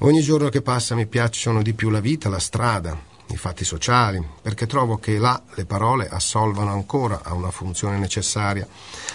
Ogni 0.00 0.20
giorno 0.20 0.48
che 0.48 0.62
passa 0.62 0.94
mi 0.94 1.06
piacciono 1.06 1.62
di 1.62 1.72
più 1.72 1.90
la 1.90 2.00
vita, 2.00 2.28
la 2.28 2.38
strada, 2.38 2.96
i 3.34 3.36
fatti 3.36 3.64
sociali, 3.64 4.24
perché 4.42 4.66
trovo 4.66 4.98
che 4.98 5.18
là 5.18 5.40
le 5.54 5.64
parole 5.64 6.08
assolvano 6.08 6.72
ancora 6.72 7.20
a 7.22 7.34
una 7.34 7.50
funzione 7.50 7.98
necessaria. 7.98 8.66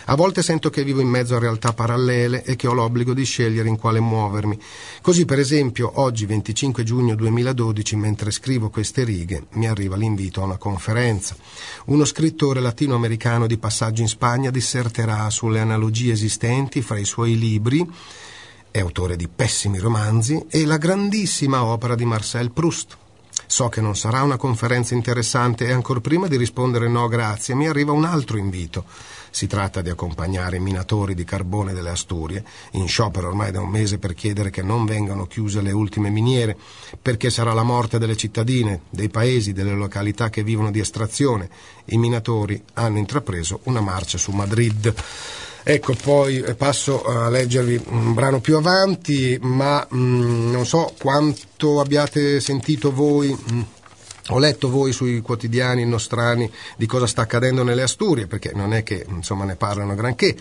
A 0.06 0.16
volte 0.16 0.42
sento 0.42 0.70
che 0.70 0.84
vivo 0.84 1.02
in 1.02 1.08
mezzo 1.08 1.36
a 1.36 1.40
realtà 1.40 1.74
parallele 1.74 2.44
e 2.44 2.56
che 2.56 2.68
ho 2.68 2.74
l'obbligo 2.74 3.14
di 3.14 3.24
scegliere 3.24 3.70
in 3.70 3.78
quale 3.78 4.00
muovermi. 4.00 4.60
Così, 5.02 5.26
per 5.26 5.40
esempio, 5.40 5.92
oggi 5.96 6.26
25 6.26 6.84
giugno 6.84 7.16
2012, 7.16 7.96
mentre 7.96 8.32
scrivo 8.32 8.70
queste 8.70 9.04
righe, 9.04 9.46
mi 9.52 9.68
arriva 9.68 9.96
l'invito 9.96 10.42
a 10.42 10.46
una 10.46 10.58
conferenza. 10.58 11.36
Uno 11.86 12.06
scrittore 12.06 12.60
latinoamericano 12.60 13.48
di 13.48 13.58
passaggio 13.58 14.02
in 14.02 14.08
Spagna 14.08 14.52
disserterà 14.52 15.30
sulle 15.30 15.60
analogie 15.60 16.12
esistenti 16.12 16.82
fra 16.82 16.98
i 16.98 17.06
suoi 17.06 17.38
libri 17.38 17.88
è 18.76 18.80
autore 18.80 19.16
di 19.16 19.30
pessimi 19.30 19.80
romanzi, 19.80 20.48
e 20.50 20.66
la 20.66 20.76
grandissima 20.76 21.64
opera 21.64 21.96
di 21.96 22.04
Marcel 22.04 22.52
Proust. 22.52 22.98
So 23.48 23.70
che 23.70 23.82
non 23.82 23.96
sarà 23.96 24.24
una 24.24 24.38
conferenza 24.38 24.94
interessante 24.94 25.66
e 25.68 25.72
ancora 25.72 26.00
prima 26.00 26.28
di 26.28 26.38
rispondere 26.38 26.88
no 26.88 27.08
grazie 27.08 27.56
mi 27.56 27.68
arriva 27.68 27.92
un 27.92 28.06
altro 28.06 28.38
invito. 28.38 28.86
Si 29.30 29.48
tratta 29.48 29.82
di 29.82 29.90
accompagnare 29.90 30.58
i 30.58 30.62
minatori 30.62 31.14
di 31.14 31.26
carbone 31.26 31.74
delle 31.74 31.90
Asturie, 31.90 32.44
in 32.72 32.88
sciopero 32.88 33.28
ormai 33.28 33.52
da 33.52 33.60
un 33.60 33.70
mese 33.70 33.98
per 33.98 34.14
chiedere 34.14 34.50
che 34.50 34.62
non 34.62 34.86
vengano 34.86 35.26
chiuse 35.26 35.62
le 35.62 35.74
ultime 35.74 36.10
miniere, 36.10 36.58
perché 37.02 37.30
sarà 37.30 37.52
la 37.52 37.64
morte 37.64 38.00
delle 38.00 38.16
cittadine, 38.16 38.84
dei 38.90 39.10
paesi, 39.10 39.52
delle 39.52 39.74
località 39.74 40.30
che 40.30 40.42
vivono 40.42 40.72
di 40.72 40.80
estrazione. 40.80 41.50
I 41.86 41.98
minatori 41.98 42.64
hanno 42.76 42.98
intrapreso 42.98 43.60
una 43.64 43.82
marcia 43.82 44.18
su 44.18 44.32
Madrid. 44.32 44.94
Ecco, 45.68 45.96
poi 45.96 46.38
eh, 46.42 46.54
passo 46.54 47.04
a 47.04 47.28
leggervi 47.28 47.86
un 47.88 48.14
brano 48.14 48.40
più 48.40 48.56
avanti, 48.56 49.36
ma 49.42 49.84
mh, 49.90 49.98
mm, 49.98 50.52
non 50.52 50.64
so 50.64 50.94
quanto 51.00 51.80
abbiate 51.80 52.40
sentito 52.40 52.94
voi. 52.94 53.36
Mm, 54.26 54.34
ho 54.34 54.40
letto 54.40 54.70
voi 54.70 54.92
sui 54.92 55.22
quotidiani 55.22 55.86
nostrani 55.86 56.52
di 56.78 56.86
cosa 56.86 57.08
sta 57.08 57.22
accadendo 57.22 57.64
nelle 57.64 57.84
Asturie, 57.84 58.28
perché 58.28 58.52
non 58.54 58.74
è 58.74 58.84
che 58.84 59.06
insomma, 59.08 59.46
ne 59.46 59.56
parlano 59.56 59.96
granché. 59.96 60.36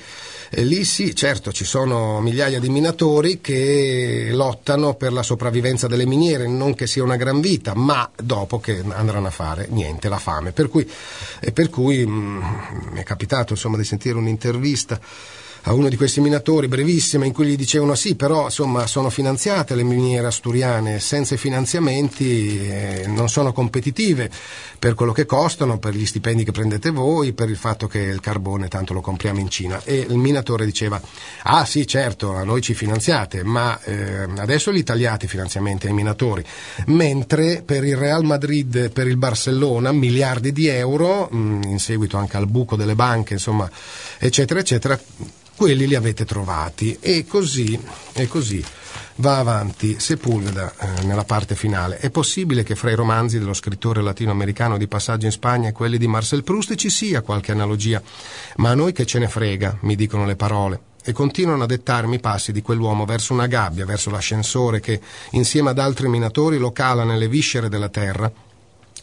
E 0.50 0.64
lì 0.64 0.84
sì, 0.84 1.14
certo, 1.14 1.52
ci 1.52 1.64
sono 1.64 2.20
migliaia 2.20 2.60
di 2.60 2.68
minatori 2.68 3.40
che 3.40 4.28
lottano 4.32 4.94
per 4.94 5.12
la 5.12 5.22
sopravvivenza 5.22 5.86
delle 5.86 6.06
miniere, 6.06 6.46
non 6.46 6.74
che 6.74 6.86
sia 6.86 7.02
una 7.02 7.16
gran 7.16 7.40
vita, 7.40 7.74
ma 7.74 8.08
dopo 8.16 8.60
che 8.60 8.82
andranno 8.88 9.26
a 9.26 9.30
fare 9.30 9.66
niente, 9.70 10.08
la 10.08 10.18
fame. 10.18 10.52
Per 10.52 10.68
cui, 10.68 10.90
per 11.52 11.70
cui 11.70 12.06
mh, 12.06 12.90
mi 12.92 13.00
è 13.00 13.02
capitato 13.02 13.52
insomma, 13.52 13.76
di 13.76 13.84
sentire 13.84 14.16
un'intervista 14.16 15.00
a 15.66 15.72
uno 15.72 15.88
di 15.88 15.96
questi 15.96 16.20
minatori 16.20 16.68
brevissima 16.68 17.24
in 17.24 17.32
cui 17.32 17.46
gli 17.46 17.56
dicevano 17.56 17.94
sì, 17.94 18.16
però 18.16 18.44
insomma 18.44 18.86
sono 18.86 19.08
finanziate 19.08 19.74
le 19.74 19.82
miniere 19.82 20.26
asturiane, 20.26 21.00
senza 21.00 21.34
i 21.34 21.38
finanziamenti 21.38 22.68
eh, 22.68 23.04
non 23.06 23.30
sono 23.30 23.52
competitive 23.52 24.30
per 24.78 24.92
quello 24.94 25.12
che 25.12 25.24
costano, 25.24 25.78
per 25.78 25.94
gli 25.94 26.04
stipendi 26.04 26.44
che 26.44 26.52
prendete 26.52 26.90
voi, 26.90 27.32
per 27.32 27.48
il 27.48 27.56
fatto 27.56 27.86
che 27.86 28.00
il 28.00 28.20
carbone 28.20 28.68
tanto 28.68 28.92
lo 28.92 29.00
compriamo 29.00 29.40
in 29.40 29.48
Cina. 29.48 29.80
E 29.84 30.06
il 30.06 30.18
minatore 30.18 30.66
diceva 30.66 31.00
ah 31.44 31.64
sì 31.64 31.86
certo, 31.86 32.34
a 32.34 32.44
noi 32.44 32.60
ci 32.60 32.74
finanziate, 32.74 33.42
ma 33.42 33.80
eh, 33.84 34.28
adesso 34.36 34.70
li 34.70 34.82
tagliate 34.82 35.24
i 35.24 35.28
finanziamenti 35.28 35.86
ai 35.86 35.94
minatori, 35.94 36.44
mentre 36.88 37.62
per 37.64 37.84
il 37.84 37.96
Real 37.96 38.24
Madrid, 38.24 38.90
per 38.90 39.06
il 39.06 39.16
Barcellona, 39.16 39.92
miliardi 39.92 40.52
di 40.52 40.66
euro, 40.66 41.28
mh, 41.30 41.36
mm, 41.36 41.62
in 41.62 41.78
seguito 41.78 42.18
anche 42.18 42.36
al 42.36 42.48
buco 42.48 42.76
delle 42.76 42.94
banche, 42.94 43.32
insomma, 43.32 43.70
eccetera, 44.18 44.60
eccetera, 44.60 45.00
quelli 45.56 45.86
li 45.86 45.94
avete 45.94 46.24
trovati. 46.24 46.98
E 47.00 47.26
così, 47.26 47.78
e 48.12 48.26
così 48.28 48.64
va 49.16 49.38
avanti 49.38 49.98
Sepulveda 49.98 50.72
eh, 50.78 51.04
nella 51.04 51.24
parte 51.24 51.54
finale. 51.54 51.98
È 51.98 52.10
possibile 52.10 52.62
che 52.62 52.74
fra 52.74 52.90
i 52.90 52.94
romanzi 52.94 53.38
dello 53.38 53.54
scrittore 53.54 54.02
latinoamericano 54.02 54.76
di 54.76 54.88
passaggio 54.88 55.26
in 55.26 55.32
Spagna 55.32 55.68
e 55.68 55.72
quelli 55.72 55.98
di 55.98 56.06
Marcel 56.06 56.42
Proust 56.42 56.74
ci 56.74 56.90
sia 56.90 57.22
qualche 57.22 57.52
analogia, 57.52 58.02
ma 58.56 58.70
a 58.70 58.74
noi 58.74 58.92
che 58.92 59.06
ce 59.06 59.18
ne 59.18 59.28
frega, 59.28 59.78
mi 59.82 59.94
dicono 59.94 60.24
le 60.26 60.36
parole. 60.36 60.80
E 61.06 61.12
continuano 61.12 61.64
a 61.64 61.66
dettarmi 61.66 62.16
i 62.16 62.20
passi 62.20 62.50
di 62.50 62.62
quell'uomo 62.62 63.04
verso 63.04 63.34
una 63.34 63.46
gabbia, 63.46 63.84
verso 63.84 64.08
l'ascensore 64.08 64.80
che, 64.80 65.00
insieme 65.32 65.68
ad 65.70 65.78
altri 65.78 66.08
minatori, 66.08 66.56
lo 66.56 66.72
cala 66.72 67.04
nelle 67.04 67.28
viscere 67.28 67.68
della 67.68 67.90
terra 67.90 68.32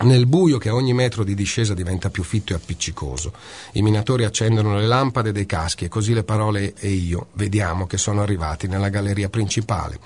nel 0.01 0.25
buio 0.25 0.57
che 0.57 0.69
a 0.69 0.75
ogni 0.75 0.93
metro 0.93 1.23
di 1.23 1.35
discesa 1.35 1.73
diventa 1.73 2.09
più 2.09 2.23
fitto 2.23 2.53
e 2.53 2.55
appiccicoso. 2.55 3.33
I 3.73 3.81
minatori 3.81 4.23
accendono 4.23 4.77
le 4.77 4.87
lampade 4.87 5.31
dei 5.31 5.45
caschi 5.45 5.85
e 5.85 5.89
così 5.89 6.13
le 6.13 6.23
parole 6.23 6.73
e 6.77 6.89
io 6.89 7.27
vediamo 7.33 7.87
che 7.87 7.97
sono 7.97 8.21
arrivati 8.21 8.67
nella 8.67 8.89
galleria 8.89 9.29
principale. 9.29 9.99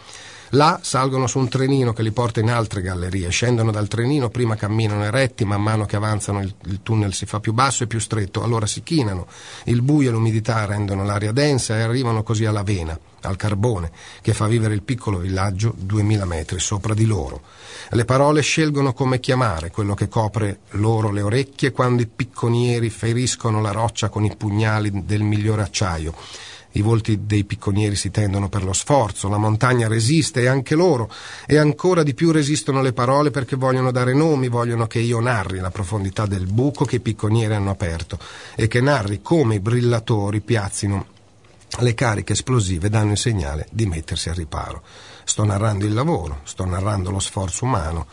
Là 0.49 0.79
salgono 0.81 1.27
su 1.27 1.39
un 1.39 1.49
trenino 1.49 1.91
che 1.91 2.03
li 2.03 2.11
porta 2.11 2.39
in 2.39 2.51
altre 2.51 2.81
gallerie, 2.81 3.29
scendono 3.29 3.71
dal 3.71 3.87
trenino, 3.87 4.29
prima 4.29 4.55
camminano 4.55 5.03
eretti, 5.03 5.43
man 5.43 5.61
mano 5.61 5.85
che 5.85 5.95
avanzano 5.95 6.39
il, 6.39 6.53
il 6.65 6.79
tunnel 6.83 7.13
si 7.13 7.25
fa 7.25 7.39
più 7.39 7.51
basso 7.51 7.83
e 7.83 7.87
più 7.87 7.99
stretto, 7.99 8.43
allora 8.43 8.67
si 8.67 8.83
chinano, 8.83 9.27
il 9.65 9.81
buio 9.81 10.09
e 10.09 10.11
l'umidità 10.11 10.63
rendono 10.65 11.03
l'aria 11.03 11.31
densa 11.31 11.77
e 11.77 11.81
arrivano 11.81 12.21
così 12.21 12.45
alla 12.45 12.63
vena, 12.63 12.97
al 13.25 13.35
carbone, 13.35 13.91
che 14.21 14.33
fa 14.33 14.47
vivere 14.47 14.73
il 14.73 14.83
piccolo 14.83 15.17
villaggio 15.17 15.73
2000 15.77 16.25
metri 16.25 16.59
sopra 16.59 16.93
di 16.93 17.05
loro. 17.05 17.41
Le 17.89 18.05
parole 18.05 18.41
scelgono 18.41 18.93
come 18.93 19.19
chiamare 19.19 19.71
quello 19.71 19.93
che 19.93 20.07
copre 20.07 20.59
loro 20.71 21.11
le 21.11 21.21
orecchie 21.21 21.71
quando 21.71 22.01
i 22.01 22.07
picconieri 22.07 22.89
feriscono 22.89 23.61
la 23.61 23.71
roccia 23.71 24.09
con 24.09 24.23
i 24.23 24.35
pugnali 24.35 25.05
del 25.05 25.23
migliore 25.23 25.63
acciaio 25.63 26.13
i 26.75 26.81
volti 26.81 27.25
dei 27.25 27.43
picconieri 27.43 27.95
si 27.95 28.11
tendono 28.11 28.49
per 28.49 28.63
lo 28.63 28.73
sforzo, 28.73 29.29
la 29.29 29.37
montagna 29.37 29.87
resiste 29.87 30.41
e 30.41 30.47
anche 30.47 30.75
loro, 30.75 31.09
e 31.45 31.57
ancora 31.57 32.03
di 32.03 32.13
più 32.13 32.31
resistono 32.31 32.81
le 32.81 32.93
parole 32.93 33.31
perché 33.31 33.55
vogliono 33.55 33.91
dare 33.91 34.13
nomi, 34.13 34.47
vogliono 34.47 34.87
che 34.87 34.99
io 34.99 35.19
narri 35.19 35.59
la 35.59 35.71
profondità 35.71 36.25
del 36.25 36.45
buco 36.45 36.85
che 36.85 36.97
i 36.97 37.01
picconieri 37.01 37.53
hanno 37.53 37.69
aperto 37.69 38.19
e 38.55 38.67
che 38.67 38.81
narri 38.81 39.21
come 39.21 39.55
i 39.55 39.59
brillatori 39.59 40.41
piazzino 40.41 41.13
le 41.79 41.93
cariche 41.93 42.33
esplosive 42.33 42.89
danno 42.89 43.11
il 43.11 43.17
segnale 43.17 43.67
di 43.71 43.85
mettersi 43.85 44.29
al 44.29 44.35
riparo. 44.35 44.83
Sto 45.23 45.43
narrando 45.43 45.85
il 45.85 45.93
lavoro, 45.93 46.41
sto 46.43 46.65
narrando 46.65 47.11
lo 47.11 47.19
sforzo 47.19 47.65
umano. 47.65 48.07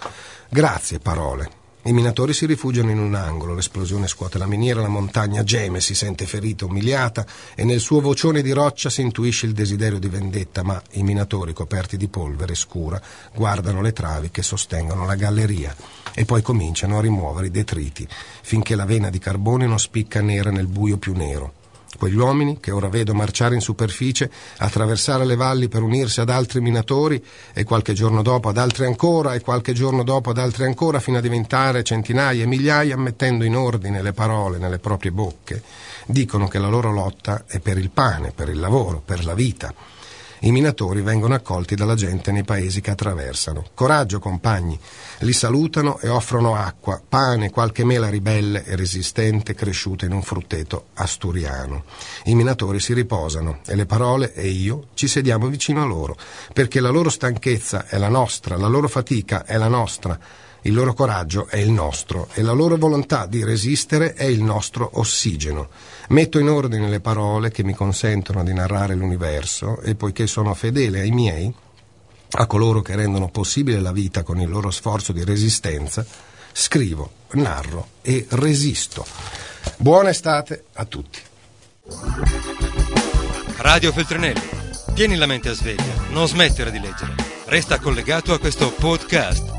Grazie 0.48 0.98
parole. 0.98 1.60
I 1.84 1.92
minatori 1.92 2.32
si 2.32 2.46
rifugiano 2.46 2.92
in 2.92 3.00
un 3.00 3.16
angolo, 3.16 3.54
l'esplosione 3.54 4.06
scuote 4.06 4.38
la 4.38 4.46
miniera, 4.46 4.80
la 4.80 4.88
montagna 4.88 5.42
geme, 5.42 5.80
si 5.80 5.96
sente 5.96 6.26
ferita, 6.26 6.64
umiliata 6.64 7.26
e 7.56 7.64
nel 7.64 7.80
suo 7.80 8.00
vocione 8.00 8.40
di 8.40 8.52
roccia 8.52 8.88
si 8.88 9.00
intuisce 9.00 9.46
il 9.46 9.52
desiderio 9.52 9.98
di 9.98 10.08
vendetta, 10.08 10.62
ma 10.62 10.80
i 10.92 11.02
minatori 11.02 11.52
coperti 11.52 11.96
di 11.96 12.06
polvere 12.06 12.54
scura 12.54 13.02
guardano 13.34 13.80
le 13.80 13.92
travi 13.92 14.30
che 14.30 14.42
sostengono 14.42 15.06
la 15.06 15.16
galleria 15.16 15.74
e 16.14 16.24
poi 16.24 16.40
cominciano 16.40 16.98
a 16.98 17.00
rimuovere 17.00 17.48
i 17.48 17.50
detriti 17.50 18.06
finché 18.42 18.76
la 18.76 18.84
vena 18.84 19.10
di 19.10 19.18
carbone 19.18 19.66
non 19.66 19.80
spicca 19.80 20.20
nera 20.20 20.52
nel 20.52 20.68
buio 20.68 20.98
più 20.98 21.14
nero. 21.14 21.61
Quegli 22.02 22.16
uomini, 22.16 22.58
che 22.58 22.72
ora 22.72 22.88
vedo 22.88 23.14
marciare 23.14 23.54
in 23.54 23.60
superficie, 23.60 24.28
attraversare 24.56 25.24
le 25.24 25.36
valli 25.36 25.68
per 25.68 25.82
unirsi 25.82 26.20
ad 26.20 26.30
altri 26.30 26.60
minatori 26.60 27.24
e 27.52 27.62
qualche 27.62 27.92
giorno 27.92 28.22
dopo 28.22 28.48
ad 28.48 28.56
altri 28.56 28.86
ancora 28.86 29.34
e 29.34 29.40
qualche 29.40 29.72
giorno 29.72 30.02
dopo 30.02 30.30
ad 30.30 30.38
altri 30.38 30.64
ancora 30.64 30.98
fino 30.98 31.18
a 31.18 31.20
diventare 31.20 31.84
centinaia 31.84 32.42
e 32.42 32.46
migliaia 32.46 32.96
mettendo 32.96 33.44
in 33.44 33.54
ordine 33.54 34.02
le 34.02 34.12
parole 34.12 34.58
nelle 34.58 34.80
proprie 34.80 35.12
bocche, 35.12 35.62
dicono 36.06 36.48
che 36.48 36.58
la 36.58 36.66
loro 36.66 36.90
lotta 36.90 37.44
è 37.46 37.60
per 37.60 37.78
il 37.78 37.90
pane, 37.90 38.32
per 38.34 38.48
il 38.48 38.58
lavoro, 38.58 39.00
per 39.04 39.24
la 39.24 39.34
vita. 39.34 39.72
I 40.44 40.50
minatori 40.50 41.02
vengono 41.02 41.34
accolti 41.34 41.76
dalla 41.76 41.94
gente 41.94 42.32
nei 42.32 42.42
paesi 42.42 42.80
che 42.80 42.90
attraversano. 42.90 43.66
Coraggio, 43.74 44.18
compagni! 44.18 44.76
Li 45.18 45.32
salutano 45.32 46.00
e 46.00 46.08
offrono 46.08 46.56
acqua, 46.56 47.00
pane, 47.08 47.50
qualche 47.50 47.84
mela 47.84 48.08
ribelle 48.08 48.64
e 48.64 48.74
resistente 48.74 49.54
cresciuta 49.54 50.04
in 50.04 50.12
un 50.12 50.22
frutteto 50.22 50.86
asturiano. 50.94 51.84
I 52.24 52.34
minatori 52.34 52.80
si 52.80 52.92
riposano 52.92 53.60
e 53.66 53.76
le 53.76 53.86
parole 53.86 54.34
e 54.34 54.48
io 54.48 54.88
ci 54.94 55.06
sediamo 55.06 55.46
vicino 55.46 55.80
a 55.80 55.86
loro, 55.86 56.16
perché 56.52 56.80
la 56.80 56.90
loro 56.90 57.08
stanchezza 57.08 57.86
è 57.86 57.96
la 57.96 58.08
nostra, 58.08 58.56
la 58.56 58.66
loro 58.66 58.88
fatica 58.88 59.44
è 59.44 59.56
la 59.56 59.68
nostra 59.68 60.18
il 60.64 60.74
loro 60.74 60.94
coraggio 60.94 61.48
è 61.48 61.56
il 61.56 61.70
nostro 61.70 62.28
e 62.34 62.42
la 62.42 62.52
loro 62.52 62.76
volontà 62.76 63.26
di 63.26 63.42
resistere 63.42 64.14
è 64.14 64.24
il 64.24 64.42
nostro 64.42 64.90
ossigeno. 64.94 65.68
Metto 66.12 66.38
in 66.38 66.50
ordine 66.50 66.90
le 66.90 67.00
parole 67.00 67.50
che 67.50 67.64
mi 67.64 67.72
consentono 67.72 68.44
di 68.44 68.52
narrare 68.52 68.94
l'universo 68.94 69.80
e 69.80 69.94
poiché 69.94 70.26
sono 70.26 70.52
fedele 70.52 71.00
ai 71.00 71.10
miei, 71.10 71.50
a 72.32 72.46
coloro 72.46 72.82
che 72.82 72.94
rendono 72.94 73.30
possibile 73.30 73.80
la 73.80 73.92
vita 73.92 74.22
con 74.22 74.38
il 74.38 74.50
loro 74.50 74.70
sforzo 74.70 75.12
di 75.12 75.24
resistenza, 75.24 76.04
scrivo, 76.52 77.12
narro 77.32 77.88
e 78.02 78.26
resisto. 78.28 79.06
Buona 79.78 80.10
estate 80.10 80.64
a 80.74 80.84
tutti. 80.84 81.18
Radio 83.56 83.90
Feltrinelli. 83.90 84.60
Tieni 84.92 85.16
la 85.16 85.24
mente 85.24 85.48
a 85.48 85.54
sveglia, 85.54 85.94
non 86.10 86.28
smettere 86.28 86.70
di 86.70 86.78
leggere. 86.78 87.14
Resta 87.46 87.78
collegato 87.78 88.34
a 88.34 88.38
questo 88.38 88.70
podcast 88.70 89.51